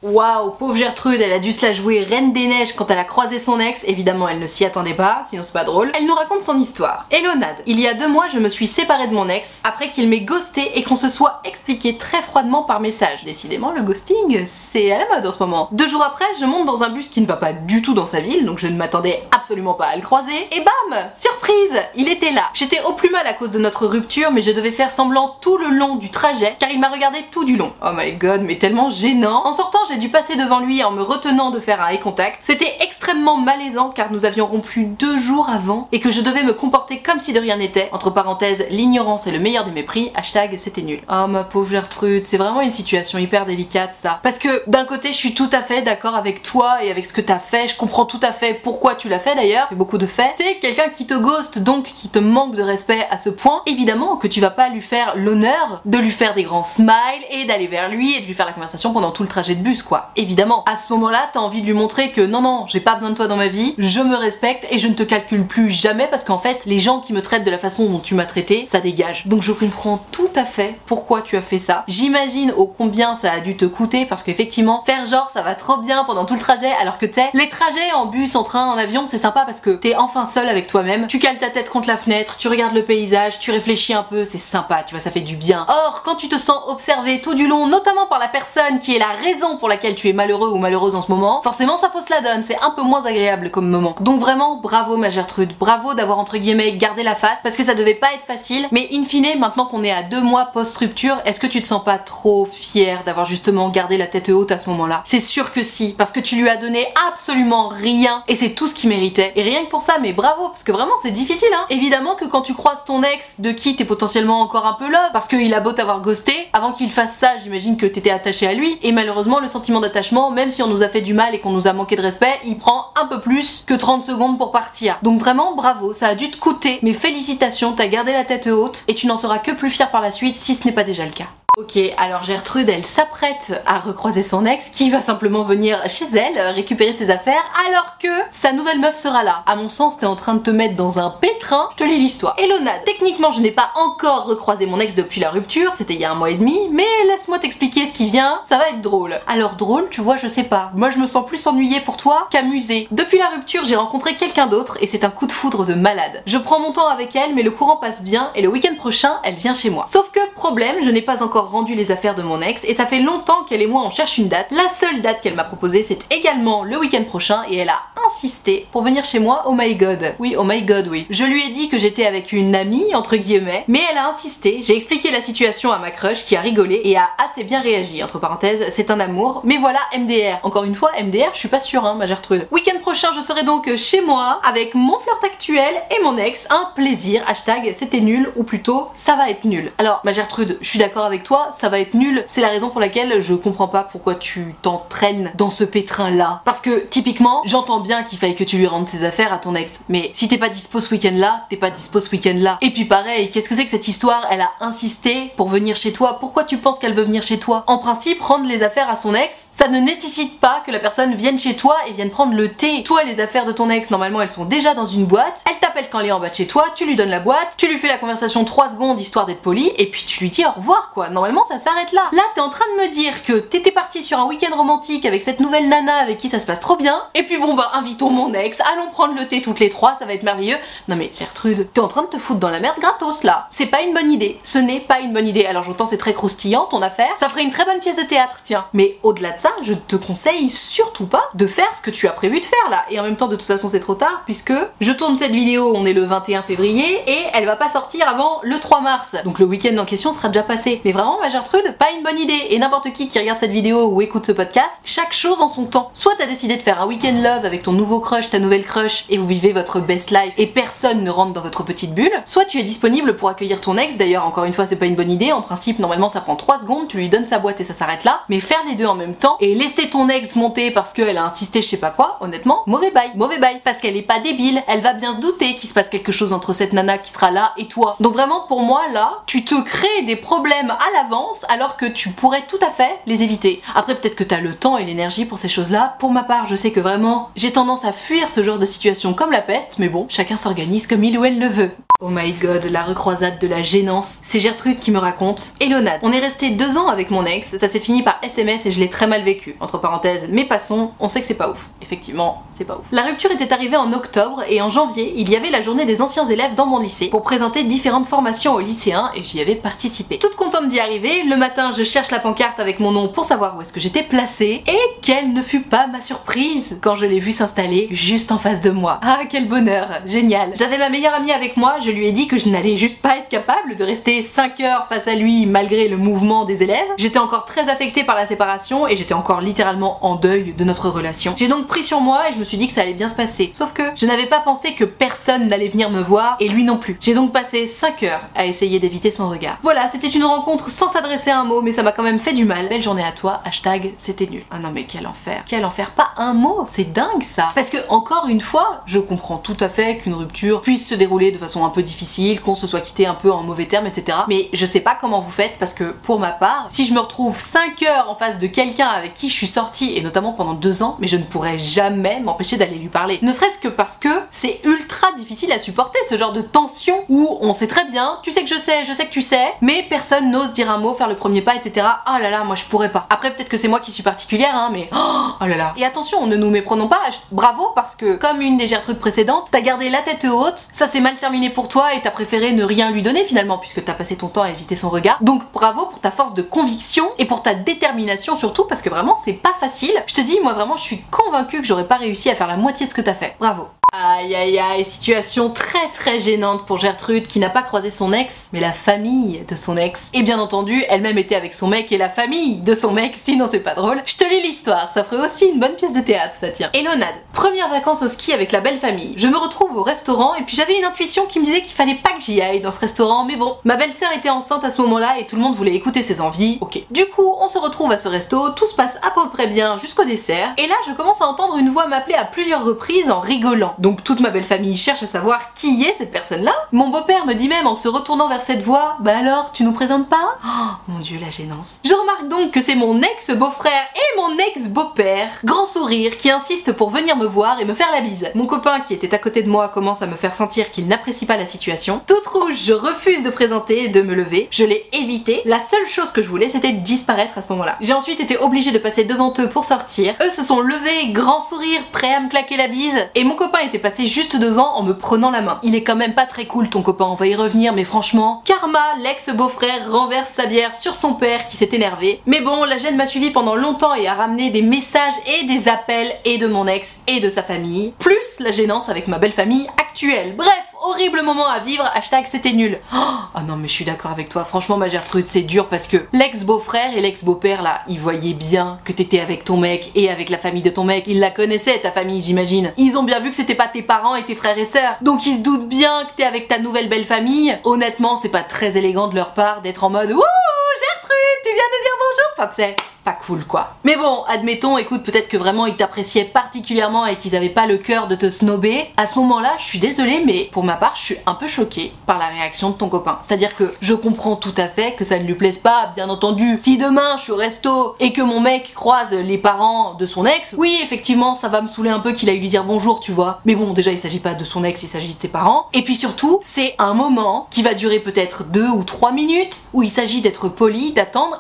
Waouh, 0.08 0.52
pauvre 0.52 0.76
Gertrude, 0.76 1.20
elle 1.20 1.34
a 1.34 1.40
dû 1.40 1.52
se 1.52 1.66
la 1.66 1.74
jouer 1.74 2.02
reine 2.02 2.32
des 2.32 2.48
neiges 2.48 2.74
quand 2.74 2.90
elle 2.90 2.98
a 2.98 3.04
croisé 3.04 3.40
son 3.40 3.60
ex. 3.60 3.84
Évidemment, 3.86 4.30
elle 4.30 4.40
ne 4.40 4.48
s'y 4.48 4.64
attendait 4.64 4.94
pas, 4.94 5.24
sinon 5.30 5.44
c'est 5.44 5.52
pas 5.52 5.66
drôle. 5.66 5.92
Elle 5.94 6.06
nous 6.06 6.16
raconte 6.16 6.42
son 6.42 6.58
histoire. 6.58 7.08
Hello 7.12 7.36
Nad, 7.36 7.58
il 7.66 7.78
y 7.78 7.90
a 7.90 7.94
deux 7.94 8.08
mois, 8.08 8.30
je 8.30 8.40
me 8.40 8.48
suis 8.48 8.68
séparée 8.68 9.08
de 9.08 9.14
mon 9.14 9.28
ex 9.28 9.62
après 9.66 9.90
qu'il 9.90 10.08
m'ait 10.08 10.22
ghosté 10.22 10.80
et 10.80 10.84
qu'on 10.84 10.96
se 10.96 11.10
soit 11.10 11.42
expliqué 11.44 11.98
très 11.98 12.22
froidement 12.22 12.64
par 12.64 12.80
message. 12.80 13.26
Décidément, 13.26 13.72
le 13.72 13.82
ghosting, 13.82 14.46
c'est 14.46 14.94
à 14.94 15.00
la 15.00 15.14
mode 15.14 15.28
en 15.28 15.32
ce 15.32 15.40
moment. 15.40 15.68
Deux 15.74 15.88
jours 15.88 16.04
après, 16.04 16.24
je 16.40 16.46
monte 16.46 16.68
dans 16.68 16.84
un 16.84 16.90
bus 16.90 17.10
qui 17.10 17.20
ne 17.20 17.28
va 17.28 17.36
pas 17.36 17.52
du 17.52 17.82
tout 17.82 17.94
dans 17.94 18.06
sa 18.06 18.22
ville, 18.22 18.46
donc 18.46 18.60
je 18.60 18.68
ne 18.68 18.78
m'attendais 18.78 19.28
absolument 19.36 19.74
pas 19.74 19.88
à 19.88 19.98
le 19.98 20.02
croiser. 20.02 20.48
Et 20.56 20.62
bam 20.62 21.00
Surprise 21.16 21.82
Il 21.96 22.08
était 22.08 22.32
là. 22.32 22.44
J'étais 22.54 22.82
au 22.84 22.94
plus 22.94 23.10
mal 23.10 23.28
à 23.28 23.34
cause 23.34 23.52
de 23.52 23.60
notre 23.60 23.86
rupture, 23.86 24.32
mais 24.32 24.42
je 24.42 24.52
devais 24.52 24.72
faire 24.72 24.90
semblant 24.90 25.36
tout 25.42 25.58
le 25.58 25.68
long 25.68 25.96
du 25.96 26.12
trajet, 26.12 26.56
car 26.60 26.72
il 26.72 26.80
m'a 26.80 26.88
regardé 26.88 27.26
tout 27.30 27.44
du 27.44 27.58
long. 27.58 27.74
Oh 27.86 27.90
my 27.94 28.14
god, 28.14 28.42
mais 28.42 28.56
tellement 28.56 28.90
gênant. 28.90 29.46
En 29.46 29.52
sortant, 29.52 29.80
j'ai 29.90 29.97
dû 29.98 30.10
passer 30.10 30.36
devant 30.36 30.60
lui 30.60 30.84
en 30.84 30.92
me 30.92 31.02
retenant 31.02 31.52
de 31.52 31.60
faire 31.60 31.82
un 31.82 31.90
eye 31.90 32.00
contact. 32.00 32.38
C'était 32.42 32.74
extrêmement 32.82 33.38
malaisant 33.38 33.90
car 33.90 34.12
nous 34.12 34.26
avions 34.26 34.46
rompu 34.46 34.86
deux 34.86 35.18
jours 35.18 35.50
avant 35.50 35.88
et 35.92 36.00
que 36.00 36.12
je 36.12 36.22
devais 36.22 36.44
me 36.44 36.54
comporter 36.54 37.00
comme 37.00 37.20
si 37.20 37.34
de 37.34 37.40
rien 37.40 37.58
n'était. 37.58 37.90
Entre 37.92 38.10
parenthèses, 38.10 38.66
l'ignorance 38.70 39.28
est 39.28 39.32
le 39.32 39.40
meilleur 39.40 39.66
des 39.66 39.72
mépris. 39.72 40.12
Hashtag 40.16 40.58
c'était 40.58 40.82
nul. 40.82 41.00
Oh 41.10 41.28
ma 41.28 41.44
pauvre 41.44 41.70
Gertrude, 41.70 42.24
c'est 42.24 42.38
vraiment 42.38 42.62
une 42.62 42.72
situation 42.72 43.18
hyper 43.18 43.46
délicate 43.46 43.96
ça. 43.96 44.20
Parce 44.24 44.40
que 44.40 44.64
d'un 44.68 44.86
côté, 44.86 45.10
je 45.10 45.18
suis 45.18 45.34
tout 45.34 45.50
à 45.52 45.62
fait 45.62 45.82
d'accord 45.82 46.16
avec 46.16 46.42
toi 46.42 46.84
et 46.84 46.92
avec 46.92 47.06
ce 47.06 47.14
que 47.14 47.22
t'as 47.22 47.40
fait. 47.40 47.68
Je 47.68 47.76
comprends 47.76 48.06
tout 48.06 48.20
à 48.22 48.32
fait 48.32 48.54
pourquoi 48.54 48.96
tu 48.96 49.10
l'as 49.10 49.20
fait 49.20 49.36
d'ailleurs. 49.36 49.68
Fait 49.70 49.76
beaucoup 49.76 49.98
de 49.98 50.08
faits. 50.08 50.36
T'es 50.38 50.56
quelqu'un 50.56 50.90
qui 50.90 51.06
te 51.06 51.14
ghost 51.14 51.60
donc 51.60 51.86
qui 51.86 52.10
te 52.10 52.20
manque 52.20 52.56
de 52.56 52.64
respect 52.64 53.08
à 53.12 53.18
ce 53.18 53.30
point. 53.30 53.62
Évidemment 53.66 54.18
que 54.18 54.28
tu 54.28 54.42
vas 54.42 54.50
pas 54.50 54.70
lui 54.70 54.82
faire 54.82 55.14
l'honneur 55.16 55.82
de 55.86 55.98
lui 55.98 56.12
faire 56.12 56.34
des 56.34 56.44
grands 56.44 56.64
smiles 56.64 56.94
et 57.32 57.46
d'aller 57.46 57.68
vers 57.68 57.90
lui 57.90 58.16
et 58.16 58.22
de 58.22 58.26
lui 58.26 58.34
faire 58.34 58.46
la 58.46 58.54
conversation 58.54 58.94
pendant 58.94 59.12
tout 59.12 59.24
le 59.24 59.30
trajet 59.30 59.56
de 59.56 59.62
bus 59.62 59.77
quoi 59.84 60.12
évidemment. 60.16 60.64
À 60.66 60.76
ce 60.76 60.92
moment-là, 60.94 61.30
t'as 61.32 61.40
envie 61.40 61.62
de 61.62 61.68
lui 61.68 61.74
montrer 61.74 62.12
que 62.12 62.22
non, 62.22 62.42
non, 62.42 62.66
j'ai 62.68 62.80
pas 62.80 62.96
besoin 62.96 63.12
de 63.12 63.16
toi 63.16 63.28
dans 63.28 63.36
ma 63.36 63.48
vie, 63.48 63.76
je 63.78 64.00
me 64.00 64.16
respecte 64.16 64.68
et 64.72 64.78
je 64.78 64.88
ne 64.88 64.94
te 64.94 65.04
calcule 65.04 65.46
plus 65.46 65.70
jamais 65.70 66.08
parce 66.08 66.24
qu'en 66.24 66.38
fait, 66.38 66.64
les 66.66 66.80
gens 66.80 67.00
qui 67.00 67.14
me 67.14 67.22
traitent 67.22 67.44
de 67.44 67.52
la 67.52 67.58
façon 67.58 67.86
dont 67.86 68.00
tu 68.00 68.16
m'as 68.16 68.26
traité, 68.26 68.66
ça 68.68 68.80
dégage. 68.80 69.26
Donc 69.26 69.42
je 69.42 69.52
comprends 69.52 70.04
tout 70.12 70.30
à 70.36 70.46
fait 70.46 70.78
pourquoi 70.86 71.22
tu 71.22 71.38
as 71.38 71.42
fait 71.42 71.60
ça. 71.60 71.84
J'imagine 71.88 72.52
au 72.58 72.66
combien 72.66 73.16
ça 73.16 73.32
a 73.32 73.40
dû 73.40 73.56
te 73.56 73.66
coûter 73.66 74.06
parce 74.06 74.24
qu'effectivement, 74.24 74.84
faire 74.86 75.06
genre 75.06 75.30
ça 75.30 75.42
va 75.42 75.56
trop 75.56 75.78
bien 75.78 76.04
pendant 76.04 76.26
tout 76.26 76.34
le 76.34 76.40
trajet 76.40 76.72
alors 76.82 76.98
que 76.98 77.06
tu 77.06 77.14
sais, 77.14 77.30
les 77.34 77.50
trajets 77.50 77.92
en 77.94 78.06
bus, 78.06 78.36
en 78.36 78.44
train, 78.44 78.66
en 78.66 78.78
avion, 78.78 79.06
c'est 79.06 79.18
sympa 79.18 79.44
parce 79.46 79.62
que 79.62 79.72
t'es 79.72 79.96
enfin 79.96 80.26
seul 80.26 80.50
avec 80.50 80.68
toi-même, 80.68 81.08
tu 81.08 81.20
cales 81.20 81.38
ta 81.38 81.50
tête 81.50 81.70
contre 81.70 81.88
la 81.88 81.98
fenêtre, 81.98 82.38
tu 82.38 82.48
regardes 82.48 82.74
le 82.74 82.84
paysage, 82.84 83.40
tu 83.40 83.52
réfléchis 83.52 83.94
un 83.94 84.04
peu, 84.04 84.26
c'est 84.26 84.38
sympa, 84.38 84.84
tu 84.84 84.96
vois, 84.96 85.02
ça 85.02 85.12
fait 85.12 85.22
du 85.22 85.36
bien. 85.36 85.66
Or, 85.68 86.02
quand 86.04 86.16
tu 86.16 86.28
te 86.28 86.38
sens 86.38 86.58
observé 86.68 87.22
tout 87.22 87.36
du 87.36 87.48
long, 87.48 87.68
notamment 87.68 88.06
par 88.08 88.20
la 88.20 88.28
personne 88.28 88.80
qui 88.80 88.96
est 88.96 89.00
la 89.00 89.12
raison 89.24 89.58
pour 89.58 89.67
laquelle 89.68 89.96
tu 89.96 90.10
es 90.10 90.14
malheureux 90.14 90.50
ou 90.50 90.58
malheureuse 90.58 90.96
en 90.96 91.02
ce 91.02 91.12
moment, 91.12 91.42
forcément 91.42 91.78
ça 91.78 91.90
fausse 91.90 92.10
la 92.10 92.22
donne, 92.22 92.44
c'est 92.44 92.58
un 92.62 92.72
peu 92.72 92.82
moins 92.82 93.06
agréable 93.06 93.52
comme 93.52 93.70
moment. 93.70 93.96
Donc 94.02 94.20
vraiment, 94.20 94.58
bravo 94.58 94.98
ma 94.98 95.10
Gertrude, 95.10 95.54
bravo 95.60 95.94
d'avoir 95.94 96.20
entre 96.20 96.38
guillemets 96.38 96.74
gardé 96.74 97.04
la 97.04 97.16
face, 97.16 97.40
parce 97.44 97.56
que 97.56 97.64
ça 97.64 97.74
devait 97.74 97.94
pas 97.94 98.14
être 98.14 98.24
facile, 98.24 98.68
mais 98.72 98.90
in 98.94 99.04
fine, 99.04 99.38
maintenant 99.38 99.66
qu'on 99.66 99.84
est 99.84 99.92
à 99.92 100.04
deux 100.04 100.22
mois 100.22 100.46
post-rupture, 100.46 101.18
est-ce 101.26 101.40
que 101.40 101.48
tu 101.48 101.62
te 101.62 101.68
sens 101.68 101.84
pas 101.84 101.98
trop 101.98 102.48
fier 102.52 103.04
d'avoir 103.06 103.26
justement 103.26 103.70
gardé 103.70 103.98
la 103.98 104.08
tête 104.08 104.30
haute 104.30 104.52
à 104.52 104.58
ce 104.58 104.70
moment-là? 104.70 105.02
C'est 105.06 105.20
sûr 105.20 105.52
que 105.52 105.64
si, 105.64 105.94
parce 105.94 106.12
que 106.12 106.20
tu 106.20 106.36
lui 106.36 106.50
as 106.50 106.58
donné 106.58 106.88
absolument 107.08 107.68
rien, 107.68 108.22
et 108.28 108.36
c'est 108.36 108.52
tout 108.52 108.68
ce 108.68 108.74
qu'il 108.74 108.90
méritait. 108.90 109.32
Et 109.36 109.42
rien 109.42 109.66
que 109.66 109.70
pour 109.70 109.82
ça, 109.82 109.98
mais 110.02 110.14
bravo, 110.14 110.50
parce 110.50 110.64
que 110.64 110.72
vraiment 110.72 110.94
c'est 111.02 111.12
difficile, 111.12 111.50
hein. 111.54 111.66
Évidemment 111.70 112.16
que 112.16 112.26
quand 112.26 112.42
tu 112.42 112.54
croises 112.54 112.84
ton 112.86 113.04
ex, 113.04 113.36
de 113.40 113.52
qui 113.52 113.76
t'es 113.76 113.86
potentiellement 113.86 114.42
encore 114.42 114.66
un 114.66 114.74
peu 114.74 114.90
love, 114.90 115.12
parce 115.14 115.28
qu'il 115.28 115.54
a 115.54 115.60
beau 115.60 115.72
t'avoir 115.72 116.02
ghosté, 116.02 116.34
avant 116.54 116.72
qu'il 116.72 116.92
fasse 116.92 117.16
ça, 117.16 117.38
j'imagine 117.42 117.78
que 117.78 117.86
t'étais 117.86 118.12
attaché 118.12 118.48
à 118.48 118.54
lui, 118.54 118.78
et 118.82 118.92
malheureusement 118.92 119.40
le 119.40 119.48
d'attachement, 119.82 120.32
même 120.32 120.50
si 120.50 120.62
on 120.62 120.68
nous 120.68 120.84
a 120.84 120.88
fait 120.88 121.02
du 121.02 121.14
mal 121.14 121.34
et 121.34 121.40
qu'on 121.40 121.52
nous 121.52 121.68
a 121.68 121.74
manqué 121.74 121.96
de 121.96 122.02
respect, 122.02 122.40
il 122.46 122.58
prend 122.58 122.88
un 122.96 123.06
peu 123.06 123.20
plus 123.20 123.64
que 123.66 123.74
30 123.74 124.04
secondes 124.04 124.38
pour 124.38 124.52
partir. 124.52 125.00
Donc 125.02 125.20
vraiment 125.20 125.56
bravo, 125.56 125.94
ça 125.94 126.08
a 126.08 126.16
dû 126.16 126.30
te 126.30 126.38
coûter, 126.38 126.80
mais 126.84 126.94
félicitations, 126.94 127.74
t'as 127.74 127.88
gardé 127.88 128.14
la 128.14 128.24
tête 128.24 128.48
haute 128.48 128.86
et 128.88 128.94
tu 128.94 129.08
n'en 129.08 129.18
seras 129.18 129.40
que 129.40 129.52
plus 129.52 129.70
fier 129.70 129.90
par 129.90 130.02
la 130.02 130.12
suite 130.12 130.38
si 130.38 130.56
ce 130.56 130.66
n'est 130.66 130.74
pas 130.74 130.84
déjà 130.84 131.06
le 131.06 131.12
cas. 131.12 131.28
Ok, 131.60 131.80
alors 131.98 132.22
Gertrude, 132.22 132.70
elle 132.70 132.86
s'apprête 132.86 133.64
à 133.66 133.80
recroiser 133.80 134.22
son 134.22 134.46
ex 134.46 134.70
qui 134.70 134.92
va 134.92 135.02
simplement 135.02 135.42
venir 135.42 135.82
chez 135.90 136.06
elle 136.16 136.40
récupérer 136.54 136.94
ses 136.94 137.10
affaires 137.10 137.44
alors 137.68 137.98
que 137.98 138.10
sa 138.30 138.54
nouvelle 138.54 138.80
meuf 138.80 138.96
sera 138.96 139.24
là. 139.24 139.44
À 139.48 139.56
mon 139.56 139.68
sens, 139.68 139.98
t'es 139.98 140.06
en 140.06 140.14
train 140.14 140.36
de 140.36 140.40
te 140.40 140.52
mettre 140.52 140.76
dans 140.76 141.00
un 141.00 141.10
pétrin. 141.10 141.68
Je 141.72 141.78
te 141.78 141.84
lis 141.84 141.98
l'histoire. 141.98 142.36
Elonade, 142.38 142.86
techniquement, 142.86 143.32
je 143.32 143.42
n'ai 143.42 143.50
pas 143.50 143.72
encore 143.74 144.26
recroisé 144.26 144.68
mon 144.68 144.80
ex 144.80 144.94
depuis 144.94 145.20
la 145.20 145.32
rupture, 145.32 145.74
c'était 145.74 145.96
il 145.96 146.00
y 146.00 146.06
a 146.06 146.12
un 146.12 146.14
mois 146.14 146.30
et 146.30 146.36
demi, 146.36 146.60
mais 146.70 146.86
laisse-moi 147.08 147.40
t'expliquer 147.40 147.88
ce 147.88 147.94
qui 147.96 148.06
vient, 148.06 148.40
ça 148.44 148.60
va 148.60 148.70
être 148.70 148.82
drôle. 148.82 149.20
Alors 149.26 149.56
drôle, 149.56 149.90
tu 149.90 150.02
vois, 150.02 150.18
je 150.18 150.28
sais 150.28 150.44
pas. 150.44 150.70
Moi, 150.76 150.92
je 150.92 151.00
me 151.00 151.08
sens 151.08 151.26
plus 151.26 151.48
ennuyée 151.48 151.82
pour 151.82 151.98
toi 151.98 152.28
qu'amusée. 152.30 152.88
Depuis 152.92 153.18
la 153.18 153.30
rupture, 153.30 153.66
j'ai 153.66 153.76
rencontré 153.76 154.16
quelqu'un 154.16 154.46
d'autre 154.46 154.78
et 154.80 154.86
c'est 154.86 155.04
un 155.04 155.10
coup 155.10 155.26
de 155.26 155.32
foudre 155.32 155.66
de 155.66 155.74
malade. 155.74 156.22
Je 156.28 156.38
prends 156.38 156.60
mon 156.60 156.72
temps 156.72 156.88
avec 156.88 157.16
elle, 157.16 157.34
mais 157.34 157.42
le 157.42 157.50
courant 157.50 157.78
passe 157.78 158.04
bien 158.04 158.30
et 158.36 158.44
le 158.44 158.48
week-end 158.48 158.76
prochain, 158.76 159.18
elle 159.24 159.34
vient 159.34 159.56
chez 159.56 159.72
moi. 159.72 159.86
Sauf 159.92 160.12
que 160.12 160.20
problème, 160.36 160.84
je 160.84 160.92
n'ai 160.92 161.02
pas 161.02 161.24
encore 161.24 161.47
rendu 161.48 161.76
les 161.76 161.92
affaires 161.92 162.16
de 162.16 162.22
mon 162.22 162.42
ex 162.42 162.64
et 162.64 162.74
ça 162.74 162.86
fait 162.86 163.00
longtemps 163.00 163.44
qu'elle 163.44 163.62
et 163.62 163.68
moi 163.68 163.84
on 163.86 163.90
cherche 163.90 164.18
une 164.18 164.28
date. 164.28 164.52
La 164.52 164.70
seule 164.70 165.02
date 165.02 165.22
qu'elle 165.22 165.36
m'a 165.36 165.44
proposée 165.44 165.84
c'est 165.84 166.14
également 166.14 166.64
le 166.64 166.78
week-end 166.78 167.04
prochain 167.04 167.44
et 167.50 167.58
elle 167.58 167.70
a 167.70 167.82
insisté 168.08 168.66
pour 168.72 168.82
venir 168.82 169.04
chez 169.04 169.20
moi. 169.20 169.44
Oh 169.46 169.54
my 169.54 169.76
god. 169.76 170.16
Oui, 170.20 170.36
oh 170.38 170.44
my 170.44 170.62
god, 170.64 170.88
oui. 170.88 171.06
Je 171.10 171.24
lui 171.24 171.44
ai 171.44 171.50
dit 171.50 171.70
que 171.70 171.78
j'étais 171.78 172.06
avec 172.06 172.32
une 172.32 172.56
amie 172.56 172.96
entre 172.96 173.18
guillemets, 173.18 173.64
mais 173.68 173.82
elle 173.92 173.98
a 173.98 174.08
insisté. 174.08 174.62
J'ai 174.64 174.76
expliqué 174.76 175.12
la 175.12 175.22
situation 175.22 175.72
à 175.72 175.78
ma 175.78 175.92
crush 175.92 176.24
qui 176.24 176.36
a 176.36 176.42
rigolé 176.42 176.82
et 176.84 176.98
a 176.98 177.10
assez 177.18 177.44
bien 177.44 177.62
réagi. 177.62 178.04
Entre 178.04 178.20
parenthèses, 178.20 178.66
c'est 178.72 178.92
un 178.92 179.00
amour. 179.00 179.42
Mais 179.44 179.58
voilà, 179.58 179.80
MDR. 179.98 180.40
Encore 180.44 180.64
une 180.64 180.76
fois, 180.76 180.92
MDR, 181.02 181.32
je 181.34 181.40
suis 181.40 181.48
pas 181.48 181.60
sûre, 181.60 181.86
hein, 181.86 181.96
ma 181.96 182.08
Gertrude. 182.08 182.48
Week-end 182.52 182.80
prochain, 182.82 183.10
je 183.16 183.22
serai 183.22 183.44
donc 183.44 183.70
chez 183.76 184.02
moi 184.02 184.40
avec 184.44 184.74
mon 184.74 184.98
flirt 185.00 185.24
actuel 185.24 185.74
et 185.92 186.04
mon 186.04 186.18
ex. 186.18 186.48
Un 186.50 186.72
plaisir. 186.76 187.24
Hashtag 187.28 187.74
c'était 187.74 188.00
nul 188.00 188.32
ou 188.36 188.44
plutôt 188.44 188.90
ça 188.94 189.16
va 189.16 189.30
être 189.30 189.46
nul. 189.46 189.72
Alors, 189.78 190.02
ma 190.04 190.12
Gertrude, 190.12 190.58
je 190.62 190.70
suis 190.70 190.80
d'accord 190.80 191.06
avec 191.06 191.24
toi, 191.24 191.50
ça 191.52 191.70
va 191.70 191.80
être 191.80 191.94
nul. 191.94 192.24
C'est 192.28 192.42
la 192.42 192.50
raison 192.50 192.70
pour 192.70 192.82
laquelle 192.82 193.22
je 193.22 193.34
comprends 193.34 193.68
pas 193.68 193.84
pourquoi 193.84 194.16
tu 194.16 194.56
t'entraînes 194.62 195.32
dans 195.36 195.50
ce 195.50 195.64
pétrin 195.64 196.10
là. 196.10 196.42
Parce 196.46 196.62
que 196.62 196.80
typiquement, 196.80 197.42
j'entends 197.46 197.80
bien 197.80 197.97
qu'il 198.04 198.18
faille 198.18 198.36
que 198.36 198.44
tu 198.44 198.58
lui 198.58 198.68
rendes 198.68 198.90
ses 198.90 199.04
affaires 199.04 199.32
à 199.32 199.38
ton 199.38 199.54
ex. 199.56 199.82
Mais 199.90 200.10
si 200.14 200.28
t'es 200.28 200.38
pas 200.38 200.50
dispo 200.50 200.80
ce 200.80 200.90
week-end 200.90 201.14
là, 201.14 201.46
t'es 201.50 201.58
pas 201.58 201.70
dispo 201.70 202.00
ce 202.00 202.10
week-end 202.10 202.36
là. 202.36 202.58
Et 202.62 202.72
puis 202.72 202.86
pareil, 202.86 203.30
qu'est-ce 203.30 203.48
que 203.48 203.56
c'est 203.56 203.64
que 203.64 203.70
cette 203.70 203.88
histoire? 203.88 204.26
Elle 204.32 204.42
a 204.42 204.52
insisté 204.60 205.32
pour 205.38 205.50
venir 205.50 205.76
chez 205.76 205.94
toi. 205.94 206.18
Pourquoi 206.20 206.44
tu 206.44 206.58
penses 206.58 206.80
qu'elle 206.80 206.94
veut 206.94 207.04
venir 207.04 207.24
chez 207.24 207.38
toi? 207.40 207.64
En 207.68 207.78
principe, 207.78 208.22
rendre 208.22 208.48
les 208.48 208.64
affaires 208.64 208.90
à 208.90 208.96
son 208.96 209.14
ex, 209.14 209.50
ça 209.52 209.68
ne 209.68 209.80
nécessite 209.80 210.40
pas 210.40 210.64
que 210.66 210.72
la 210.72 210.80
personne 210.80 211.14
vienne 211.14 211.38
chez 211.38 211.56
toi 211.56 211.78
et 211.88 211.94
vienne 211.94 212.10
prendre 212.10 212.34
le 212.34 212.52
thé. 212.52 212.82
Toi, 212.84 213.04
les 213.04 213.20
affaires 213.20 213.46
de 213.46 213.52
ton 213.52 213.70
ex, 213.70 213.92
normalement, 213.92 214.22
elles 214.22 214.30
sont 214.30 214.46
déjà 214.46 214.74
dans 214.74 214.86
une 214.88 215.06
boîte. 215.06 215.44
Elle 215.50 215.60
t'appelle 215.60 215.90
quand 215.92 216.00
elle 216.00 216.08
est 216.08 216.12
en 216.12 216.20
bas 216.20 216.30
de 216.30 216.34
chez 216.34 216.48
toi, 216.48 216.66
tu 216.76 216.86
lui 216.86 216.96
donnes 216.96 217.10
la 217.10 217.20
boîte, 217.20 217.56
tu 217.58 217.68
lui 217.68 217.78
fais 217.78 217.88
la 217.88 217.98
conversation 217.98 218.44
3 218.44 218.72
secondes 218.72 219.00
histoire 219.00 219.28
d'être 219.28 219.42
poli, 219.42 219.72
et 219.78 219.90
puis 219.92 220.04
tu 220.04 220.20
lui 220.22 220.30
dis 220.32 220.44
au 220.44 220.52
revoir 220.52 220.90
quoi. 220.94 221.10
Normalement, 221.10 221.28
Normalement, 221.28 221.44
ça 221.44 221.58
s'arrête 221.58 221.92
là. 221.92 222.04
Là, 222.14 222.22
t'es 222.36 222.40
en 222.40 222.48
train 222.48 222.64
de 222.78 222.88
me 222.88 222.88
dire 222.90 223.22
que 223.22 223.34
t'étais 223.34 223.72
parti 223.72 224.02
sur 224.02 224.18
un 224.18 224.28
week-end 224.28 224.56
romantique 224.56 225.06
avec 225.06 225.22
cette 225.22 225.42
nouvelle 225.42 225.68
nana 225.68 225.96
avec 225.96 226.18
qui 226.18 226.30
ça 226.30 226.40
se 226.40 226.46
passe 226.46 226.62
trop 226.62 226.78
bien. 226.78 227.04
Et 227.16 227.24
puis 227.24 227.38
bon, 227.38 227.54
bah, 227.54 227.70
invitons 227.78 228.10
mon 228.10 228.34
ex, 228.34 228.62
allons 228.62 228.90
prendre 228.92 229.16
le 229.16 229.28
thé 229.28 229.42
toutes 229.42 229.60
les 229.60 229.70
trois, 229.70 229.96
ça 229.96 230.06
va 230.06 230.14
être 230.14 230.24
merveilleux. 230.24 230.58
Non 230.88 230.96
mais 230.96 231.12
Gertrude, 231.18 231.68
t'es 231.72 231.80
en 231.80 231.88
train 231.88 232.04
de 232.04 232.08
te 232.08 232.18
foutre 232.18 232.40
dans 232.40 232.50
la 232.50 232.60
merde 232.60 232.78
gratos 232.80 233.24
là. 233.24 233.48
C'est 233.52 233.68
pas 233.68 233.82
une 233.82 233.94
bonne 233.94 234.12
idée. 234.12 234.40
Ce 234.44 234.58
n'est 234.58 234.80
pas 234.80 235.00
une 235.00 235.14
bonne 235.14 235.28
idée. 235.28 235.46
Alors 235.46 235.64
j'entends, 235.64 235.86
c'est 235.86 235.98
très 235.98 236.14
croustillant 236.14 236.66
ton 236.66 236.82
affaire. 236.82 237.10
Ça 237.18 237.30
ferait 237.30 237.44
une 237.44 237.52
très 237.52 237.66
bonne 237.66 237.80
pièce 237.80 237.98
de 237.98 238.04
théâtre, 238.04 238.38
tiens. 238.44 238.66
Mais 238.74 238.98
au-delà 239.04 239.32
de 239.32 239.40
ça, 239.40 239.52
je 239.62 239.74
te 239.74 239.96
conseille 239.96 240.50
surtout 240.50 241.06
pas 241.06 241.30
de 241.34 241.48
faire 241.48 241.76
ce 241.76 241.82
que 241.82 241.92
tu 241.92 242.08
as 242.08 242.12
prévu 242.12 242.40
de 242.40 242.46
faire 242.46 242.70
là. 242.70 242.84
Et 242.90 243.00
en 243.00 243.04
même 243.04 243.16
temps, 243.16 243.28
de 243.28 243.36
toute 243.36 243.48
façon, 243.48 243.70
c'est 243.70 243.80
trop 243.80 243.96
tard 243.96 244.22
puisque 244.26 244.54
je 244.82 244.92
tourne 244.92 245.18
cette 245.18 245.32
vidéo, 245.32 245.74
on 245.76 245.86
est 245.86 245.94
le 245.94 246.04
21 246.04 246.42
février 246.42 247.02
et 247.08 247.20
elle 247.34 247.46
va 247.46 247.56
pas 247.56 247.70
sortir 247.70 248.08
avant 248.08 248.40
le 248.44 248.60
3 248.60 248.82
mars. 248.82 249.16
Donc 249.24 249.40
le 249.40 249.46
week-end 249.46 249.78
en 249.78 249.86
question 249.86 250.12
sera 250.12 250.30
déjà 250.30 250.44
passé. 250.44 250.82
Mais 250.86 250.92
vraiment, 250.92 251.20
ma 251.20 251.30
Gertrude, 251.30 251.76
pas 251.78 251.92
une 251.96 252.04
bonne 252.04 252.20
idée. 252.20 252.48
Et 252.50 252.60
n'importe 252.60 252.92
qui 252.94 253.08
qui 253.08 253.20
regarde 253.20 253.40
cette 253.40 253.52
vidéo 253.52 253.88
ou 253.88 254.02
écoute 254.02 254.26
ce 254.26 254.32
podcast, 254.32 254.80
chaque 254.86 255.14
chose 255.14 255.42
en 255.42 255.48
son 255.48 255.66
temps. 255.66 255.92
Soit 255.94 256.16
t'as 256.18 256.26
décidé 256.26 256.58
de 256.58 256.62
faire 256.62 256.82
un 256.82 256.88
week-end 256.88 257.14
love 257.22 257.46
avec 257.46 257.64
ton 257.68 257.74
nouveau 257.74 258.00
crush, 258.00 258.30
ta 258.30 258.40
nouvelle 258.40 258.64
crush, 258.64 259.04
et 259.10 259.18
vous 259.18 259.28
vivez 259.28 259.52
votre 259.52 259.82
best 259.82 260.10
life 260.10 260.34
et 260.38 260.48
personne 260.48 261.04
ne 261.04 261.10
rentre 261.10 261.34
dans 261.34 261.42
votre 261.42 261.64
petite 261.64 261.94
bulle. 261.94 262.14
Soit 262.24 262.46
tu 262.46 262.60
es 262.60 262.64
disponible 262.64 263.18
pour 263.18 263.28
accueillir 263.28 263.60
ton 263.60 263.76
ex, 263.76 263.98
d'ailleurs 263.98 264.26
encore 264.26 264.46
une 264.46 264.54
fois 264.54 264.66
c'est 264.66 264.78
pas 264.78 264.86
une 264.86 264.96
bonne 264.96 265.12
idée, 265.12 265.34
en 265.34 265.42
principe 265.42 265.78
normalement 265.80 266.08
ça 266.08 266.22
prend 266.22 266.38
3 266.38 266.62
secondes, 266.62 266.88
tu 266.88 266.96
lui 266.96 267.10
donnes 267.10 267.26
sa 267.26 267.40
boîte 267.40 267.60
et 267.60 267.66
ça 267.66 267.74
s'arrête 267.74 268.06
là, 268.06 268.22
mais 268.30 268.40
faire 268.40 268.62
les 268.70 268.76
deux 268.76 268.86
en 268.86 268.96
même 268.96 269.16
temps 269.16 269.36
et 269.42 269.54
laisser 269.54 269.90
ton 269.90 270.08
ex 270.08 270.38
monter 270.38 270.72
parce 270.72 270.94
qu'elle 270.94 271.18
a 271.18 271.26
insisté 271.26 271.62
je 271.62 271.68
sais 271.68 271.76
pas 271.76 271.90
quoi, 271.90 272.16
honnêtement, 272.22 272.64
mauvais 272.68 272.90
bail, 272.90 273.12
mauvais 273.16 273.38
bail, 273.38 273.60
parce 273.66 273.82
qu'elle 273.82 273.98
est 273.98 274.02
pas 274.02 274.22
débile, 274.22 274.64
elle 274.70 274.80
va 274.80 274.94
bien 274.94 275.12
se 275.12 275.20
douter 275.20 275.56
qu'il 275.56 275.68
se 275.68 275.74
passe 275.74 275.90
quelque 275.90 276.14
chose 276.14 276.32
entre 276.32 276.54
cette 276.54 276.72
nana 276.72 276.98
qui 276.98 277.12
sera 277.12 277.32
là 277.32 277.52
et 277.58 277.68
toi. 277.68 277.98
Donc 278.00 278.14
vraiment 278.14 278.46
pour 278.48 278.62
moi 278.62 278.84
là, 278.94 279.24
tu 279.26 279.44
te 279.44 279.62
crées 279.62 280.04
des 280.04 280.16
problèmes 280.16 280.72
à 280.72 280.98
l'avance 280.98 281.44
alors 281.50 281.76
que 281.76 281.86
tu 281.86 282.12
pourrais 282.12 282.44
tout 282.48 282.66
à 282.66 282.72
fait 282.72 282.98
les 283.08 283.24
éviter. 283.24 283.62
Après 283.76 283.94
peut-être 283.94 284.16
que 284.16 284.24
t'as 284.24 284.40
le 284.40 284.54
temps 284.54 284.78
et 284.78 284.86
l'énergie 284.86 285.26
pour 285.26 285.38
ces 285.38 285.50
choses-là. 285.50 285.98
Pour 286.00 286.12
ma 286.12 286.24
part, 286.24 286.48
je 286.48 286.56
sais 286.56 286.72
que 286.72 286.80
vraiment, 286.80 287.30
j'ai 287.36 287.57
tendance 287.58 287.86
à 287.86 287.92
fuir 287.92 288.30
ce 288.30 288.44
genre 288.44 288.60
de 288.60 288.66
situation 288.66 289.16
comme 289.16 289.32
la 289.32 289.42
peste, 289.42 289.80
mais 289.80 289.90
bon, 289.90 290.06
chacun 290.10 290.38
s'organise 290.38 290.86
comme 290.86 291.04
il 291.04 291.18
ou 291.18 291.26
elle 291.26 291.40
le 291.40 291.48
veut. 291.48 291.72
Oh 292.00 292.10
my 292.10 292.32
god, 292.34 292.66
la 292.66 292.84
recroisade 292.84 293.40
de 293.40 293.48
la 293.48 293.64
gênance. 293.64 294.20
C'est 294.22 294.40
Gertrude 294.40 294.78
qui 294.78 294.92
me 294.92 295.00
raconte. 295.00 295.56
Elonade, 295.60 296.00
on 296.04 296.12
est 296.12 296.20
resté 296.20 296.52
deux 296.52 296.78
ans 296.78 296.90
avec 296.90 297.10
mon 297.10 297.26
ex, 297.26 297.58
ça 297.58 297.68
s'est 297.68 297.80
fini 297.80 298.04
par 298.04 298.20
SMS 298.22 298.68
et 298.68 298.72
je 298.72 298.80
l'ai 298.80 298.88
très 298.88 299.08
mal 299.08 299.24
vécu. 299.24 299.56
Entre 299.62 299.80
parenthèses, 299.80 300.28
mais 300.30 300.46
passons, 300.46 300.92
on 301.00 301.10
sait 301.10 301.22
que 301.22 301.26
c'est 301.26 301.34
pas 301.34 301.50
ouf. 301.50 301.70
Effectivement, 301.82 302.44
c'est 302.52 302.66
pas 302.66 302.76
ouf. 302.76 302.86
La 302.92 303.02
rupture 303.02 303.32
était 303.32 303.52
arrivée 303.52 303.78
en 303.78 303.94
octobre 303.94 304.44
et 304.48 304.62
en 304.62 304.70
janvier, 304.70 305.16
il 305.18 305.28
y 305.28 305.36
avait 305.36 305.50
la 305.50 305.64
journée 305.64 305.86
des 305.86 306.04
anciens 306.04 306.28
élèves 306.28 306.54
dans 306.54 306.68
mon 306.68 306.78
lycée 306.78 307.08
pour 307.08 307.24
présenter 307.24 307.64
différentes 307.64 308.06
formations 308.06 308.54
aux 308.54 308.60
lycéens 308.60 309.10
et 309.16 309.24
j'y 309.24 309.42
avais 309.42 309.56
participé. 309.56 310.20
Toute 310.20 310.36
contente 310.36 310.68
d'y 310.68 310.80
arriver, 310.80 311.24
le 311.24 311.36
matin 311.36 311.72
je 311.76 311.84
cherche 311.84 312.12
la 312.12 312.20
pancarte 312.20 312.60
avec 312.60 312.80
mon 312.80 312.92
nom 312.92 313.08
pour 313.08 313.26
savoir 313.26 313.58
où 313.58 313.62
est-ce 313.62 313.74
que 313.74 313.80
j'étais 313.80 314.04
placée 314.04 314.64
et 314.68 315.02
quelle 315.02 315.34
ne 315.34 315.42
fut 315.42 315.62
pas 315.64 315.88
ma 315.88 316.02
surprise 316.02 316.78
quand 316.80 316.94
je 316.94 317.08
l'ai 317.08 317.20
vu 317.20 317.32
s'installer 317.32 317.88
juste 317.90 318.32
en 318.32 318.38
face 318.38 318.62
de 318.62 318.70
moi. 318.70 319.00
Ah 319.02 319.22
quel 319.28 319.48
bonheur, 319.48 319.88
génial. 320.06 320.52
J'avais 320.56 320.78
ma 320.78 320.90
meilleure 320.90 321.16
amie 321.16 321.32
avec 321.32 321.58
moi, 321.58 321.80
je 321.88 321.94
lui 321.94 322.06
ai 322.06 322.12
dit 322.12 322.28
que 322.28 322.38
je 322.38 322.50
n'allais 322.50 322.76
juste 322.76 323.02
pas 323.02 323.18
être 323.18 323.30
capable 323.30 323.76
de 323.76 323.84
rester 323.86 324.22
5 324.22 324.60
heures 324.60 324.88
face 324.90 325.08
à 325.08 325.16
lui 325.16 325.46
malgré 325.46 325.88
le 325.88 325.96
mouvement 325.96 326.44
des 326.44 326.62
élèves. 326.62 326.86
J'étais 326.98 327.18
encore 327.18 327.46
très 327.46 327.70
affectée 327.70 328.04
par 328.04 328.18
la 328.18 328.26
séparation 328.26 328.90
et 328.90 328.98
j'étais 328.98 329.14
encore 329.14 329.40
littéralement 329.40 330.06
en 330.06 330.16
deuil 330.16 330.52
de 330.52 330.64
notre 330.66 330.90
relation. 330.90 331.34
J'ai 331.38 331.48
donc 331.48 331.66
pris 331.66 331.84
sur 331.84 332.02
moi 332.02 332.28
et 332.30 332.34
je 332.34 332.40
me 332.40 332.44
suis 332.44 332.58
dit 332.58 332.68
que 332.68 332.74
ça 332.74 332.82
allait 332.82 332.94
bien 332.94 333.08
se 333.08 333.16
passer. 333.16 333.52
Sauf 333.54 333.72
que 333.72 333.84
je 333.96 334.06
n'avais 334.06 334.26
pas 334.26 334.42
pensé 334.42 334.74
que 334.74 334.84
personne 334.84 335.48
n'allait 335.48 335.70
venir 335.70 335.90
me 335.90 336.02
voir 336.02 336.36
et 336.42 336.50
lui 336.50 336.66
non 336.66 336.76
plus. 336.76 336.98
J'ai 337.00 337.14
donc 337.14 337.32
passé 337.32 337.68
5 337.68 338.04
heures 338.04 338.22
à 338.36 338.46
essayer 338.46 338.80
d'éviter 338.80 339.10
son 339.10 339.30
regard. 339.30 339.58
Voilà, 339.62 339.88
c'était 339.88 340.10
une 340.10 340.26
rencontre 340.26 340.70
sans 340.70 340.90
s'adresser 340.90 341.32
un 341.32 341.46
mot 341.46 341.62
mais 341.62 341.72
ça 341.72 341.84
m'a 341.84 341.94
quand 341.94 342.04
même 342.04 342.20
fait 342.20 342.34
du 342.34 342.44
mal. 342.44 342.68
Belle 342.68 342.84
journée 342.84 343.06
à 343.06 343.14
toi, 343.14 343.40
hashtag 343.46 343.94
c'était 343.98 344.28
nul. 344.28 344.44
Ah 344.52 344.60
non 344.60 344.72
mais 344.74 344.84
quel 344.84 345.08
enfer, 345.08 345.44
quel 345.46 345.64
enfer, 345.64 345.92
pas 345.92 346.10
un 346.18 346.34
mot, 346.34 346.66
c'est 346.70 346.92
dingue 346.92 347.24
ça. 347.24 347.54
Parce 347.56 347.70
que 347.70 347.78
encore 347.88 348.28
une 348.28 348.42
fois, 348.42 348.82
je 348.86 349.00
comprends 349.00 349.38
tout 349.38 349.56
à 349.62 349.70
fait 349.70 349.96
qu'une 349.96 350.16
rupture 350.16 350.60
puisse 350.60 350.86
se 350.86 350.96
dérouler 350.96 351.32
de 351.32 351.38
façon 351.38 351.64
un 351.64 351.70
peu 351.70 351.77
difficile 351.82 352.42
qu'on 352.42 352.56
se 352.56 352.68
soit 352.68 352.82
quitté 352.82 353.06
un 353.06 353.16
peu 353.16 353.32
en 353.32 353.44
mauvais 353.44 353.66
termes, 353.66 353.86
etc. 353.86 354.20
Mais 354.28 354.50
je 354.54 354.66
sais 354.66 354.80
pas 354.80 354.98
comment 355.00 355.22
vous 355.22 355.32
faites 355.32 355.58
parce 355.60 355.74
que 355.74 355.86
pour 355.86 356.20
ma 356.20 356.32
part, 356.32 356.66
si 356.68 356.86
je 356.86 356.94
me 356.94 357.00
retrouve 357.00 357.38
5 357.38 357.82
heures 357.84 358.10
en 358.10 358.16
face 358.16 358.40
de 358.40 358.48
quelqu'un 358.48 358.88
avec 358.88 359.14
qui 359.14 359.30
je 359.30 359.34
suis 359.34 359.48
sortie, 359.48 359.96
et 359.98 360.02
notamment 360.02 360.34
pendant 360.34 360.54
2 360.54 360.84
ans, 360.84 360.98
mais 361.00 361.08
je 361.08 361.18
ne 361.18 361.24
pourrais 361.24 361.58
jamais 361.58 362.20
m'empêcher 362.20 362.58
d'aller 362.58 362.78
lui 362.78 362.90
parler. 362.90 363.20
Ne 363.22 363.32
serait-ce 363.32 363.60
que 363.60 363.68
parce 363.68 363.98
que 363.98 364.10
c'est 364.32 364.60
ultra 364.64 365.12
difficile 365.14 365.52
à 365.52 365.60
supporter 365.60 366.00
ce 366.10 366.18
genre 366.18 366.34
de 366.34 366.42
tension 366.42 367.04
où 367.10 367.38
on 367.42 367.54
sait 367.54 367.68
très 367.68 367.86
bien, 367.86 368.20
tu 368.24 368.32
sais 368.32 368.42
que 368.42 368.50
je 368.50 368.58
sais, 368.58 368.86
je 368.86 368.94
sais 368.94 369.06
que 369.06 369.12
tu 369.12 369.22
sais, 369.22 369.54
mais 369.62 369.86
personne 369.90 370.32
n'ose 370.32 370.54
dire 370.54 370.70
un 370.70 370.78
mot, 370.78 370.94
faire 370.94 371.08
le 371.08 371.16
premier 371.16 371.42
pas, 371.42 371.56
etc. 371.56 371.88
Oh 372.08 372.22
là 372.22 372.30
là, 372.30 372.44
moi 372.44 372.56
je 372.56 372.66
pourrais 372.66 372.92
pas. 372.92 373.08
Après 373.10 373.34
peut-être 373.34 373.50
que 373.50 373.58
c'est 373.58 373.68
moi 373.68 373.80
qui 373.80 373.92
suis 373.92 374.04
particulière, 374.04 374.56
hein, 374.56 374.70
mais 374.72 374.90
oh 374.92 375.46
là 375.46 375.58
là. 375.58 375.74
Et 375.78 375.86
attention, 375.86 376.28
ne 376.28 376.36
nous 376.36 376.50
méprenons 376.50 376.88
pas, 376.88 377.02
bravo 377.32 377.72
parce 377.76 377.96
que 377.96 378.16
comme 378.16 378.42
une 378.42 378.58
des 378.58 378.68
Gertrudes 378.68 379.00
précédentes, 379.00 379.50
t'as 379.52 379.62
gardé 379.62 379.90
la 379.90 380.02
tête 380.02 380.26
haute, 380.26 380.68
ça 380.74 380.88
s'est 380.88 381.00
mal 381.00 381.16
terminé 381.16 381.50
pour 381.50 381.67
toi 381.68 381.94
et 381.94 382.02
t'as 382.02 382.12
préféré 382.12 382.52
ne 382.52 382.64
rien 382.64 382.92
lui 382.92 383.02
donner 383.02 383.24
finalement 383.24 383.58
puisque 383.58 383.84
t'as 383.84 383.94
passé 383.94 384.16
ton 384.16 384.28
temps 384.28 384.44
à 384.44 384.50
éviter 384.50 384.76
son 384.76 384.90
regard. 384.90 385.18
Donc 385.22 385.44
bravo 385.54 385.86
pour 385.86 386.00
ta 386.00 386.12
force 386.12 386.34
de 386.34 386.42
conviction 386.42 387.06
et 387.18 387.26
pour 387.26 387.44
ta 387.44 387.54
détermination 387.54 388.36
surtout 388.36 388.66
parce 388.66 388.82
que 388.82 388.90
vraiment 388.90 389.16
c'est 389.24 389.34
pas 389.34 389.54
facile. 389.60 389.94
Je 390.08 390.14
te 390.14 390.22
dis, 390.22 390.40
moi 390.42 390.54
vraiment 390.54 390.78
je 390.78 390.84
suis 390.84 391.02
convaincue 391.12 391.62
que 391.62 391.68
j'aurais 391.68 391.88
pas 391.88 391.98
réussi 391.98 392.30
à 392.30 392.36
faire 392.36 392.48
la 392.48 392.58
moitié 392.58 392.86
de 392.86 392.92
ce 392.92 392.96
que 392.96 393.02
t'as 393.02 393.14
fait. 393.14 393.36
Bravo. 393.40 393.68
Aïe 393.94 394.36
aïe 394.36 394.60
aïe, 394.60 394.84
situation 394.84 395.50
très 395.50 395.88
très 395.94 396.20
gênante 396.20 396.66
pour 396.66 396.78
Gertrude 396.78 397.26
qui 397.26 397.40
n'a 397.40 397.50
pas 397.50 397.62
croisé 397.62 397.90
son 397.90 398.12
ex, 398.12 398.50
mais 398.52 398.60
la 398.60 398.74
famille 398.74 399.46
de 399.48 399.56
son 399.56 399.78
ex. 399.78 400.10
Et 400.14 400.24
bien 400.24 400.40
entendu, 400.40 400.84
elle-même 400.90 401.18
était 401.18 401.38
avec 401.38 401.54
son 401.54 401.68
mec 401.68 401.90
et 401.94 401.98
la 401.98 402.10
famille 402.10 402.58
de 402.58 402.76
son 402.76 402.92
mec, 402.92 403.14
sinon 403.16 403.48
c'est 403.50 403.62
pas 403.62 403.76
drôle. 403.76 404.02
Je 404.06 404.18
te 404.18 404.26
lis 404.26 404.42
l'histoire, 404.42 404.92
ça 404.92 405.06
ferait 405.06 405.24
aussi 405.24 405.46
une 405.46 405.62
bonne 405.62 405.76
pièce 405.76 405.94
de 405.94 406.02
théâtre, 406.02 406.36
ça 406.38 406.50
tient. 406.50 406.70
Elonade, 406.74 407.16
première 407.32 407.70
vacances 407.70 408.02
au 408.02 408.08
ski 408.08 408.34
avec 408.34 408.52
la 408.52 408.60
belle 408.60 408.78
famille. 408.78 409.14
Je 409.16 409.30
me 409.30 409.38
retrouve 409.38 409.78
au 409.78 409.84
restaurant 409.84 410.36
et 410.36 410.42
puis 410.42 410.58
j'avais 410.58 410.78
une 410.78 410.84
intuition 410.84 411.26
qui 411.26 411.40
me 411.40 411.46
disait 411.46 411.62
qu'il 411.62 411.76
fallait 411.76 411.96
pas 411.96 412.12
que 412.12 412.22
j'y 412.22 412.42
aille 412.42 412.60
dans 412.60 412.72
ce 412.72 412.82
restaurant, 412.82 413.24
mais 413.24 413.38
bon, 413.38 413.56
ma 413.64 413.78
belle-sœur 413.78 414.10
était 414.18 414.30
enceinte 414.30 414.66
à 414.66 414.70
ce 414.70 414.82
moment-là 414.82 415.18
et 415.18 415.26
tout 415.26 415.38
le 415.38 415.42
monde 415.42 415.56
voulait 415.56 415.74
écouter 415.74 416.02
ses 416.02 416.20
envies. 416.20 416.58
Ok. 416.60 416.78
Du 416.92 417.06
coup, 417.06 417.36
on 417.40 417.48
se 417.48 417.58
retrouve 417.58 417.94
à 417.94 417.98
ce 417.98 418.10
resto, 418.10 418.50
tout 418.50 418.68
se 418.68 418.76
passe 418.76 418.98
à 419.02 419.12
peu 419.12 419.30
près 419.30 419.48
bien 419.48 419.78
jusqu'au 419.78 420.04
dessert, 420.04 420.54
et 420.58 420.68
là 420.68 420.76
je 420.86 420.92
commence 420.92 421.22
à 421.22 421.26
entendre 421.26 421.56
une 421.58 421.70
voix 421.70 421.88
m'appeler 421.88 422.16
à 422.16 422.26
plusieurs 422.26 422.66
reprises 422.66 423.10
en 423.10 423.22
rigolant. 423.22 423.76
Donc 423.80 424.04
toute 424.04 424.20
ma 424.20 424.30
belle 424.30 424.44
famille 424.44 424.78
cherche 424.78 425.04
à 425.04 425.08
savoir 425.08 425.54
qui 425.54 425.84
est 425.84 425.94
cette 425.94 426.12
personne-là. 426.12 426.54
Mon 426.72 426.90
beau-père 426.90 427.26
me 427.26 427.34
dit 427.34 427.48
même 427.48 427.68
en 427.68 427.76
se 427.76 427.88
retournant 427.88 428.28
vers 428.28 428.42
cette 428.42 428.62
voix 428.62 428.98
Bah 429.02 429.18
alors, 429.18 429.52
tu 429.52 429.64
nous 429.64 429.72
présentes 429.72 430.10
pas? 430.10 430.38
Oh 430.46 430.72
mon 430.88 431.00
dieu, 431.00 431.20
la 431.22 431.30
gênance. 431.30 431.82
Je 431.86 431.94
remarque 431.94 432.28
donc 432.28 432.52
que 432.52 432.62
c'est 432.62 432.76
mon 432.76 433.02
ex-beau-frère 433.02 433.88
et 433.96 434.20
mon 434.20 434.38
ex-beau-père, 434.38 435.30
grand 435.44 435.66
sourire, 435.66 436.18
qui 436.18 436.32
insiste 436.32 436.72
pour 436.72 436.90
venir 436.90 437.16
me 437.18 437.26
voir 437.26 437.60
et 437.60 437.66
me 437.66 437.74
faire 437.74 437.92
la 437.92 438.02
bise. 438.02 438.28
Mon 438.36 438.46
copain 438.46 438.80
qui 438.80 438.94
était 438.94 439.14
à 439.14 439.20
côté 439.20 439.44
de 439.44 439.50
moi 439.50 439.70
commence 439.70 440.02
à 440.02 440.08
me 440.08 440.16
faire 440.16 440.34
sentir 440.34 440.72
qu'il 440.72 440.88
n'apprécie 440.88 441.26
pas 441.26 441.38
la 441.38 441.46
situation. 441.46 442.02
Toute 442.08 442.26
rouge, 442.28 442.56
je 442.58 442.74
refuse 442.74 443.24
de 443.24 443.30
présenter 443.30 443.84
et 443.84 443.88
de 443.90 444.02
me 444.02 444.16
lever. 444.16 444.48
Je 444.52 444.64
l'ai 444.64 444.90
évité. 444.94 445.42
La 445.46 445.60
seule 445.60 445.88
chose 445.88 446.12
que 446.12 446.24
je 446.24 446.30
voulais, 446.30 446.50
c'était 446.50 446.72
disparaître 446.72 447.38
à 447.38 447.42
ce 447.42 447.50
moment-là. 447.50 447.78
J'ai 447.82 447.94
ensuite 447.94 448.20
été 448.20 448.38
obligée 448.38 448.72
de 448.72 448.80
passer 448.80 449.04
devant 449.04 449.34
eux 449.40 449.50
pour 449.50 449.66
sortir. 449.66 450.16
Eux 450.26 450.32
se 450.32 450.44
sont 450.44 450.62
levés, 450.62 451.12
grand 451.12 451.40
sourire, 451.40 451.82
prêts 451.92 452.14
à 452.14 452.20
me 452.20 452.30
claquer 452.30 452.58
la 452.58 452.68
bise. 452.68 453.08
Et 453.16 453.24
mon 453.24 453.36
copain 453.36 453.60
était 453.68 453.80
passé 453.80 454.08
juste 454.08 454.38
devant 454.38 454.76
en 454.76 454.84
me 454.84 454.94
prenant 454.94 455.30
la 455.30 455.42
main. 455.42 455.60
Il 455.62 455.76
est 455.76 455.84
quand 455.84 455.96
même 455.96 456.16
pas 456.16 456.26
très 456.26 456.46
cool 456.46 456.70
ton 456.70 456.82
copain, 456.82 457.06
on 457.06 457.16
va 457.16 457.28
y 457.28 457.36
revenir, 457.36 457.74
mais 457.74 457.84
franchement, 457.84 458.42
Karma, 458.46 458.96
l'ex-beau-frère, 459.02 459.92
renverse 459.92 460.32
sa 460.32 460.46
bière 460.46 460.74
sur 460.74 460.96
son 460.96 461.14
père 461.14 461.46
qui 461.46 461.58
s'est 461.58 461.70
énervé. 461.74 462.22
Mais 462.26 462.42
bon, 462.42 462.64
la 462.64 462.78
gêne 462.78 462.96
m'a 462.96 463.06
suivi 463.06 463.30
pendant 463.30 463.56
longtemps 463.56 463.94
et 463.94 464.08
a 464.08 464.14
ramené 464.14 464.50
des 464.50 464.62
messages 464.62 465.14
et 465.28 465.46
des 465.46 465.68
appels 465.68 466.12
et 466.26 466.38
de 466.38 466.48
mon 466.48 466.66
ex 466.66 467.00
et 467.08 467.20
de 467.20 467.30
sa 467.30 467.44
famille, 467.44 467.94
plus 468.00 468.40
la 468.40 468.52
gênance 468.52 468.90
avec 468.90 469.08
ma 469.08 469.20
belle 469.20 469.32
famille 469.34 469.68
Bref, 470.00 470.76
horrible 470.80 471.24
moment 471.24 471.48
à 471.48 471.60
vivre, 471.60 471.84
hashtag 471.96 472.28
c'était 472.28 472.52
nul. 472.52 472.80
Oh 472.94 473.40
non 473.48 473.56
mais 473.56 473.68
je 473.68 473.74
suis 473.74 473.86
d'accord 473.86 474.12
avec 474.12 474.30
toi, 474.30 474.46
franchement 474.46 474.78
ma 474.78 474.90
Gertrude 474.90 475.28
c'est 475.28 475.42
dur 475.42 475.70
parce 475.70 475.88
que 475.88 475.98
l'ex-beau-frère 476.14 476.96
et 476.96 477.02
l'ex-beau-père 477.02 477.64
là, 477.64 477.82
ils 477.88 478.00
voyaient 478.00 478.36
bien 478.36 478.78
que 478.86 478.92
t'étais 478.92 479.20
avec 479.20 479.44
ton 479.44 479.58
mec 479.58 479.92
et 479.96 480.12
avec 480.12 480.30
la 480.30 480.38
famille 480.38 480.62
de 480.62 480.70
ton 480.70 480.84
mec, 480.84 481.06
ils 481.08 481.20
la 481.20 481.32
connaissaient 481.32 481.80
ta 481.80 481.92
famille 481.92 482.22
j'imagine. 482.22 482.74
Ils 482.78 482.96
ont 482.96 483.04
bien 483.04 483.20
vu 483.20 483.32
que 483.32 483.36
c'était 483.36 483.56
pas 483.56 483.68
tes 483.68 483.82
parents 483.82 484.16
et 484.16 484.24
tes 484.24 484.36
frères 484.36 484.60
et 484.60 484.66
sœurs, 484.66 484.98
donc 485.02 485.26
ils 485.26 485.38
se 485.38 485.42
doutent 485.42 485.68
bien 485.68 486.06
que 486.06 486.14
t'es 486.16 486.24
avec 486.24 486.48
ta 486.48 486.60
nouvelle 486.60 486.90
belle 486.90 487.06
famille. 487.06 487.58
Honnêtement 487.64 488.18
c'est 488.18 488.30
pas 488.30 488.44
très 488.44 488.78
élégant 488.78 489.08
de 489.08 489.16
leur 489.16 489.34
part 489.34 489.62
d'être 489.62 489.84
en 489.84 489.90
mode 489.90 490.10
Gertrude, 490.10 491.07
tu 491.44 491.50
viens 491.54 491.64
de 491.64 491.82
dire 491.84 491.98
bonjour 492.00 492.32
Enfin 492.38 492.48
tu 492.50 492.62
sais, 492.62 492.76
pas 493.04 493.14
cool 493.14 493.46
quoi. 493.46 493.76
Mais 493.84 493.96
bon, 493.96 494.24
admettons, 494.28 494.78
écoute, 494.78 495.02
peut-être 495.04 495.30
que 495.30 495.38
vraiment 495.38 495.66
ils 495.66 495.78
t'appréciaient 495.78 496.26
particulièrement 496.26 497.06
et 497.06 497.16
qu'ils 497.16 497.36
avaient 497.36 497.48
pas 497.48 497.66
le 497.66 497.78
cœur 497.78 498.08
de 498.08 498.16
te 498.16 498.30
snober. 498.30 498.90
À 498.98 499.08
ce 499.08 499.18
moment-là, 499.20 499.54
je 499.58 499.64
suis 499.64 499.80
désolée, 499.80 500.22
mais 500.26 500.50
pour 500.52 500.66
ma 500.66 500.74
part, 500.74 500.96
je 500.98 501.02
suis 501.02 501.18
un 501.26 501.34
peu 501.34 501.48
choquée 501.48 501.94
par 502.06 502.18
la 502.18 502.28
réaction 502.28 502.70
de 502.70 502.76
ton 502.76 502.90
copain. 502.90 503.20
C'est-à-dire 503.22 503.56
que 503.56 503.74
je 503.80 503.94
comprends 503.94 504.36
tout 504.36 504.54
à 504.58 504.68
fait 504.68 504.94
que 504.94 505.06
ça 505.06 505.18
ne 505.18 505.24
lui 505.24 505.36
plaise 505.36 505.58
pas, 505.58 505.92
bien 505.96 506.10
entendu. 506.10 506.58
Si 506.60 506.78
demain 506.78 507.16
je 507.18 507.24
suis 507.24 507.32
au 507.32 507.38
resto 507.38 507.96
et 508.02 508.12
que 508.12 508.22
mon 508.22 508.42
mec 508.42 508.74
croise 508.76 509.14
les 509.14 509.38
parents 509.38 509.94
de 509.94 510.06
son 510.06 510.26
ex, 510.26 510.54
oui, 510.58 510.78
effectivement, 510.84 511.36
ça 511.36 511.48
va 511.48 511.62
me 511.62 511.70
saouler 511.70 511.92
un 511.92 512.00
peu 512.00 512.12
qu'il 512.12 512.30
aille 512.30 512.40
lui 512.40 512.50
dire 512.50 512.66
bonjour, 512.66 513.00
tu 513.00 513.14
vois. 513.14 513.40
Mais 513.46 513.56
bon, 513.56 513.72
déjà, 513.72 513.92
il 513.92 513.98
s'agit 513.98 514.20
pas 514.20 514.34
de 514.34 514.44
son 514.44 514.66
ex, 514.66 514.84
il 514.84 514.88
s'agit 514.88 515.16
de 515.16 515.20
ses 515.20 515.30
parents. 515.30 515.70
Et 515.74 515.82
puis 515.82 515.96
surtout, 515.96 516.40
c'est 516.44 516.76
un 516.78 516.94
moment 516.94 517.48
qui 517.52 517.64
va 517.64 517.74
durer 517.74 518.00
peut-être 518.00 518.44
deux 518.44 518.68
ou 518.68 518.84
trois 518.84 519.14
minutes 519.14 519.64
où 519.72 519.82
il 519.82 519.90
s'agit 519.90 520.20
d'être 520.20 520.50
poli, 520.50 520.92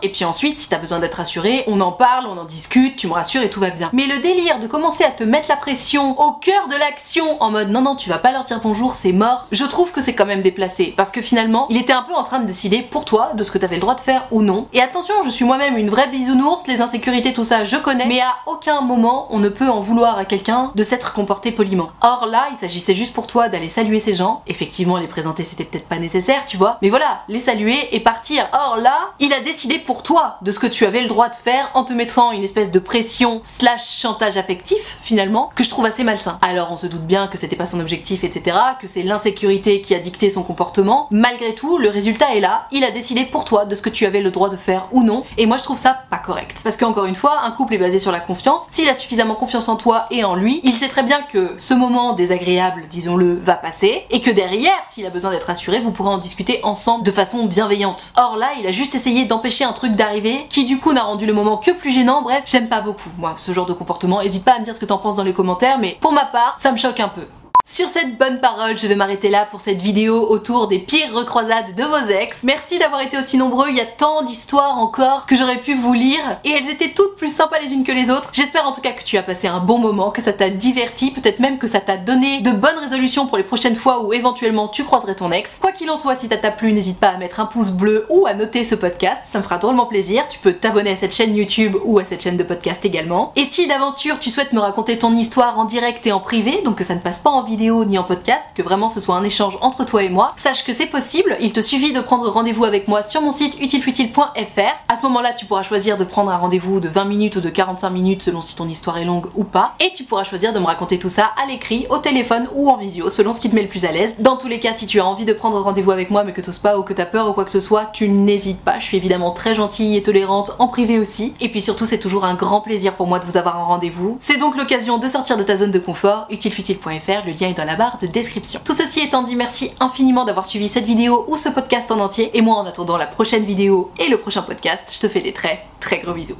et 0.02 0.10
puis 0.10 0.26
ensuite, 0.26 0.60
si 0.60 0.70
t'as 0.70 0.78
besoin 0.78 1.00
d'être 1.00 1.16
rassuré, 1.16 1.64
on 1.68 1.82
en 1.82 1.92
parle, 1.92 2.26
on 2.28 2.38
en 2.38 2.46
discute, 2.46 2.96
tu 2.96 3.08
me 3.08 3.14
rassures 3.14 3.42
et 3.42 3.50
tout 3.50 3.60
va 3.60 3.70
bien. 3.70 3.90
Mais 3.94 4.06
le 4.06 4.20
délire 4.20 4.60
de 4.60 4.68
commencer 4.68 5.04
à 5.04 5.12
te 5.12 5.24
mettre 5.24 5.50
la 5.50 5.56
pression 5.56 6.20
au 6.20 6.32
cœur 6.34 6.68
de 6.68 6.76
l'action 6.76 7.42
en 7.42 7.52
mode 7.52 7.70
non, 7.70 7.82
non, 7.82 7.96
tu 7.96 8.10
vas 8.10 8.18
pas 8.18 8.32
leur 8.32 8.44
dire 8.44 8.60
bonjour, 8.62 8.94
c'est 8.94 9.12
mort, 9.12 9.48
je 9.52 9.66
trouve 9.66 9.92
que 9.92 10.02
c'est 10.02 10.14
quand 10.14 10.26
même 10.26 10.42
déplacé. 10.42 10.94
Parce 10.96 11.12
que 11.12 11.22
finalement, 11.22 11.68
il 11.70 11.78
était 11.78 11.94
un 11.94 12.04
peu 12.04 12.14
en 12.14 12.24
train 12.24 12.40
de 12.40 12.46
décider 12.46 12.82
pour 12.82 13.06
toi 13.06 13.32
de 13.34 13.44
ce 13.44 13.52
que 13.52 13.58
t'avais 13.58 13.76
le 13.76 13.82
droit 13.82 13.96
de 13.96 14.00
faire 14.00 14.26
ou 14.32 14.42
non. 14.42 14.68
Et 14.74 14.82
attention, 14.82 15.16
je 15.24 15.30
suis 15.30 15.46
moi-même 15.46 15.78
une 15.78 15.90
vraie 15.90 16.08
bisounours, 16.08 16.68
les 16.68 16.82
insécurités, 16.82 17.34
tout 17.34 17.44
ça, 17.44 17.64
je 17.64 17.78
connais, 17.78 18.06
mais 18.06 18.22
à 18.22 18.34
aucun 18.46 18.82
moment 18.82 19.28
on 19.32 19.40
ne 19.40 19.50
peut 19.50 19.70
en 19.70 19.82
vouloir 19.82 20.18
à 20.18 20.26
quelqu'un 20.26 20.72
de 20.76 20.84
s'être 20.84 21.14
comporté 21.14 21.52
poliment. 21.52 21.90
Or 22.02 22.26
là, 22.26 22.48
il 22.52 22.58
s'agissait 22.58 22.96
juste 22.96 23.14
pour 23.14 23.28
toi 23.28 23.50
d'aller 23.50 23.70
saluer 23.70 24.00
ces 24.00 24.14
gens. 24.14 24.42
Effectivement, 24.48 24.98
les 24.98 25.08
présenter 25.08 25.44
c'était 25.44 25.66
peut-être 25.66 25.88
pas 25.88 26.00
nécessaire, 26.00 26.46
tu 26.46 26.58
vois, 26.58 26.78
mais 26.82 26.90
voilà, 26.90 27.24
les 27.28 27.40
saluer 27.40 27.96
et 27.96 28.00
partir. 28.00 28.48
Or 28.54 28.78
là, 28.78 29.12
il 29.20 29.34
a 29.34 29.40
décidé 29.40 29.57
pour 29.86 30.04
toi 30.04 30.38
de 30.44 30.52
ce 30.52 30.60
que 30.60 30.68
tu 30.68 30.86
avais 30.86 31.02
le 31.02 31.08
droit 31.08 31.30
de 31.30 31.36
faire 31.36 31.72
en 31.74 31.84
te 31.84 31.92
mettant 31.92 32.32
une 32.32 32.44
espèce 32.44 32.72
de 32.72 32.78
pression 32.78 33.42
slash 33.44 34.00
chantage 34.00 34.38
affectif 34.38 34.98
finalement 35.02 35.50
que 35.56 35.64
je 35.64 35.70
trouve 35.70 35.86
assez 35.86 36.04
malsain. 36.04 36.38
Alors 36.44 36.72
on 36.72 36.78
se 36.78 36.86
doute 36.86 37.02
bien 37.02 37.28
que 37.28 37.40
c'était 37.40 37.56
pas 37.56 37.66
son 37.66 37.80
objectif, 37.80 38.24
etc., 38.24 38.56
que 38.80 38.88
c'est 38.88 39.02
l'insécurité 39.02 39.82
qui 39.82 39.96
a 39.96 40.00
dicté 40.00 40.30
son 40.30 40.44
comportement. 40.44 41.08
Malgré 41.10 41.56
tout, 41.56 41.80
le 41.80 41.90
résultat 41.90 42.36
est 42.36 42.40
là. 42.40 42.68
Il 42.72 42.84
a 42.84 42.92
décidé 42.92 43.26
pour 43.26 43.46
toi 43.46 43.66
de 43.66 43.74
ce 43.74 43.82
que 43.82 43.90
tu 43.90 44.06
avais 44.06 44.22
le 44.22 44.30
droit 44.30 44.50
de 44.50 44.58
faire 44.58 44.88
ou 44.92 45.02
non. 45.02 45.24
Et 45.38 45.48
moi 45.48 45.58
je 45.58 45.64
trouve 45.64 45.80
ça 45.80 46.02
pas 46.12 46.18
correct. 46.18 46.62
Parce 46.64 46.78
qu'encore 46.78 47.06
une 47.06 47.16
fois, 47.16 47.42
un 47.44 47.52
couple 47.52 47.74
est 47.74 47.80
basé 47.80 47.98
sur 47.98 48.12
la 48.12 48.20
confiance. 48.20 48.68
S'il 48.70 48.88
a 48.88 48.94
suffisamment 48.94 49.36
confiance 49.36 49.70
en 49.70 49.76
toi 49.76 50.06
et 50.12 50.24
en 50.24 50.36
lui, 50.36 50.62
il 50.64 50.74
sait 50.74 50.88
très 50.88 51.04
bien 51.04 51.24
que 51.24 51.56
ce 51.58 51.74
moment 51.74 52.14
désagréable, 52.14 52.84
disons-le, 52.90 53.34
va 53.34 53.56
passer. 53.56 54.06
Et 54.12 54.22
que 54.22 54.30
derrière, 54.30 54.78
s'il 54.88 55.06
a 55.08 55.10
besoin 55.10 55.32
d'être 55.32 55.50
assuré, 55.50 55.80
vous 55.80 55.92
pourrez 55.92 56.10
en 56.10 56.20
discuter 56.20 56.60
ensemble 56.62 57.04
de 57.04 57.12
façon 57.12 57.46
bienveillante. 57.46 58.14
Or 58.18 58.38
là, 58.38 58.50
il 58.60 58.68
a 58.68 58.72
juste 58.72 58.94
essayé 58.94 59.26
d'empêcher 59.26 59.47
un 59.64 59.74
truc 59.74 59.94
d'arriver 59.94 60.46
qui 60.50 60.66
du 60.66 60.78
coup 60.78 60.94
n'a 60.94 61.04
rendu 61.04 61.26
le 61.26 61.34
moment 61.34 61.58
que 61.58 61.72
plus 61.72 61.92
gênant. 61.92 62.22
Bref, 62.22 62.44
j'aime 62.46 62.68
pas 62.68 62.82
beaucoup, 62.82 63.10
moi, 63.18 63.36
ce 63.38 63.52
genre 63.52 63.66
de 63.66 63.74
comportement. 63.74 64.22
Hésite 64.22 64.44
pas 64.44 64.54
à 64.54 64.60
me 64.60 64.66
dire 64.66 64.76
ce 64.76 64.80
que 64.80 64.86
t'en 64.86 64.98
penses 64.98 65.16
dans 65.16 65.24
les 65.24 65.34
commentaires, 65.34 65.80
mais 65.80 65.98
pour 66.00 66.12
ma 66.12 66.26
part, 66.26 66.56
ça 66.58 66.72
me 66.72 66.78
choque 66.78 67.00
un 67.00 67.08
peu. 67.08 67.22
Sur 67.70 67.90
cette 67.90 68.18
bonne 68.18 68.40
parole, 68.40 68.78
je 68.78 68.88
vais 68.88 68.96
m'arrêter 68.96 69.30
là 69.30 69.46
pour 69.46 69.60
cette 69.60 69.82
vidéo 69.82 70.26
autour 70.30 70.70
des 70.70 70.80
pires 70.80 71.14
recroisades 71.14 71.76
de 71.76 71.84
vos 71.84 72.10
ex. 72.10 72.44
Merci 72.44 72.80
d'avoir 72.80 73.02
été 73.02 73.18
aussi 73.18 73.36
nombreux, 73.36 73.66
il 73.68 73.76
y 73.76 73.82
a 73.82 73.86
tant 73.86 74.22
d'histoires 74.22 74.78
encore 74.78 75.26
que 75.26 75.36
j'aurais 75.36 75.58
pu 75.58 75.76
vous 75.76 75.92
lire 75.92 76.40
et 76.46 76.52
elles 76.52 76.70
étaient 76.70 76.94
toutes 76.94 77.18
plus 77.18 77.28
sympas 77.28 77.60
les 77.60 77.74
unes 77.74 77.84
que 77.84 77.92
les 77.92 78.10
autres. 78.10 78.30
J'espère 78.32 78.66
en 78.66 78.72
tout 78.72 78.80
cas 78.80 78.94
que 78.94 79.04
tu 79.04 79.18
as 79.18 79.22
passé 79.22 79.50
un 79.50 79.60
bon 79.60 79.80
moment, 79.80 80.12
que 80.12 80.22
ça 80.22 80.32
t'a 80.32 80.50
diverti, 80.50 81.12
peut-être 81.12 81.40
même 81.40 81.58
que 81.58 81.68
ça 81.68 81.82
t'a 81.82 81.98
donné 81.98 82.40
de 82.40 82.52
bonnes 82.52 82.78
résolutions 82.78 83.28
pour 83.28 83.36
les 83.36 83.44
prochaines 83.44 83.76
fois 83.76 84.02
où 84.02 84.14
éventuellement 84.14 84.70
tu 84.70 84.86
croiserais 84.86 85.16
ton 85.16 85.34
ex. 85.34 85.60
Quoi 85.60 85.74
qu'il 85.74 85.90
en 85.90 85.98
soit, 85.98 86.16
si 86.16 86.30
ça 86.30 86.38
t'a 86.38 86.52
plu, 86.52 86.72
n'hésite 86.72 87.02
pas 87.02 87.10
à 87.10 87.18
mettre 87.18 87.42
un 87.42 87.48
pouce 87.48 87.72
bleu 87.72 88.06
ou 88.10 88.28
à 88.28 88.34
noter 88.34 88.64
ce 88.64 88.76
podcast, 88.76 89.26
ça 89.26 89.40
me 89.40 89.44
fera 89.44 89.58
drôlement 89.58 89.88
plaisir. 89.88 90.30
Tu 90.30 90.40
peux 90.40 90.54
t'abonner 90.54 90.92
à 90.92 90.96
cette 90.96 91.14
chaîne 91.14 91.36
YouTube 91.36 91.76
ou 91.84 92.00
à 92.00 92.06
cette 92.06 92.24
chaîne 92.24 92.38
de 92.38 92.44
podcast 92.44 92.86
également. 92.86 93.34
Et 93.36 93.44
si 93.44 93.68
d'aventure 93.68 94.20
tu 94.20 94.30
souhaites 94.30 94.54
me 94.54 94.62
raconter 94.62 94.98
ton 94.98 95.14
histoire 95.14 95.60
en 95.60 95.66
direct 95.66 96.08
et 96.08 96.14
en 96.14 96.22
privé, 96.22 96.62
donc 96.64 96.78
que 96.78 96.86
ça 96.86 96.96
ne 96.96 97.02
passe 97.02 97.20
pas 97.20 97.30
en 97.30 97.44
vidéo, 97.44 97.57
ni 97.58 97.98
en 97.98 98.04
podcast, 98.04 98.50
que 98.56 98.62
vraiment 98.62 98.88
ce 98.88 99.00
soit 99.00 99.16
un 99.16 99.24
échange 99.24 99.58
entre 99.62 99.84
toi 99.84 100.04
et 100.04 100.10
moi, 100.10 100.32
sache 100.38 100.64
que 100.64 100.74
c'est 100.74 100.86
possible, 100.86 101.36
il 101.42 101.52
te 101.52 101.62
suffit 101.62 101.92
de 101.92 102.00
prendre 102.00 102.30
rendez-vous 102.30 102.66
avec 102.66 102.88
moi 102.88 103.04
sur 103.04 103.22
mon 103.22 103.32
site 103.32 103.60
utilefutile.fr. 103.60 104.76
À 104.88 104.96
ce 104.96 105.02
moment-là, 105.04 105.34
tu 105.34 105.46
pourras 105.46 105.64
choisir 105.64 105.98
de 105.98 106.04
prendre 106.04 106.32
un 106.32 106.38
rendez-vous 106.38 106.80
de 106.80 106.88
20 106.88 107.06
minutes 107.06 107.36
ou 107.38 107.42
de 107.42 107.50
45 107.50 107.90
minutes 107.90 108.22
selon 108.22 108.42
si 108.42 108.56
ton 108.56 108.68
histoire 108.68 108.98
est 109.00 109.06
longue 109.06 109.28
ou 109.36 109.44
pas, 109.44 109.74
et 109.80 109.92
tu 109.92 110.04
pourras 110.04 110.24
choisir 110.24 110.54
de 110.54 110.60
me 110.60 110.66
raconter 110.66 111.00
tout 111.00 111.10
ça 111.10 111.32
à 111.42 111.48
l'écrit, 111.48 111.88
au 111.90 111.98
téléphone 111.98 112.48
ou 112.54 112.70
en 112.70 112.78
visio, 112.78 113.10
selon 113.10 113.34
ce 113.34 113.40
qui 113.40 113.50
te 113.50 113.56
met 113.56 113.64
le 113.64 113.68
plus 113.68 113.86
à 113.86 113.92
l'aise. 113.92 114.16
Dans 114.20 114.38
tous 114.38 114.48
les 114.48 114.60
cas, 114.60 114.74
si 114.74 114.86
tu 114.86 115.00
as 115.00 115.06
envie 115.06 115.26
de 115.26 115.34
prendre 115.34 115.60
rendez-vous 115.60 115.92
avec 115.92 116.10
moi 116.10 116.24
mais 116.24 116.34
que 116.34 116.42
t'oses 116.42 116.60
pas 116.60 116.78
ou 116.78 116.84
que 116.84 116.94
t'as 116.94 117.06
peur 117.06 117.28
ou 117.28 117.34
quoi 117.34 117.46
que 117.46 117.52
ce 117.52 117.60
soit, 117.60 117.90
tu 117.94 118.08
n'hésites 118.08 118.62
pas, 118.62 118.80
je 118.80 118.86
suis 118.86 118.98
évidemment 118.98 119.32
très 119.32 119.56
gentille 119.56 119.98
et 119.98 120.04
tolérante 120.04 120.52
en 120.60 120.68
privé 120.68 121.00
aussi. 121.00 121.34
Et 121.42 121.50
puis 121.50 121.62
surtout, 121.62 121.86
c'est 121.86 121.98
toujours 121.98 122.26
un 122.26 122.36
grand 122.36 122.62
plaisir 122.62 122.94
pour 122.94 123.08
moi 123.08 123.20
de 123.20 123.26
vous 123.26 123.38
avoir 123.38 123.60
en 123.60 123.66
rendez-vous. 123.66 124.18
C'est 124.20 124.38
donc 124.38 124.56
l'occasion 124.56 124.98
de 124.98 125.08
sortir 125.08 125.38
de 125.38 125.44
ta 125.44 125.56
zone 125.56 125.72
de 125.72 125.80
confort, 125.80 126.28
utilefutile.fr, 126.30 127.26
le 127.26 127.32
lien 127.32 127.47
dans 127.54 127.66
la 127.66 127.76
barre 127.76 127.98
de 127.98 128.08
description. 128.08 128.60
Tout 128.64 128.74
ceci 128.74 129.00
étant 129.00 129.24
dit, 129.24 129.36
merci 129.36 129.72
infiniment 129.80 130.26
d'avoir 130.26 130.46
suivi 130.46 130.68
cette 130.68 130.86
vidéo 130.86 131.26
ou 131.28 131.38
ce 131.38 131.50
podcast 131.50 131.92
en 131.92 132.00
entier. 132.00 132.36
Et 132.38 132.42
moi, 132.42 132.56
en 132.56 132.66
attendant 132.66 132.98
la 132.98 133.08
prochaine 133.08 133.44
vidéo 133.44 133.92
et 133.98 134.10
le 134.10 134.18
prochain 134.18 134.42
podcast, 134.42 134.92
je 134.94 135.00
te 135.00 135.08
fais 135.08 135.22
des 135.22 135.34
très 135.34 135.66
très 135.80 136.00
gros 136.00 136.14
bisous. 136.14 136.38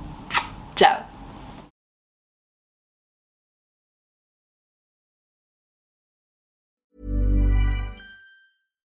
Ciao 0.76 1.07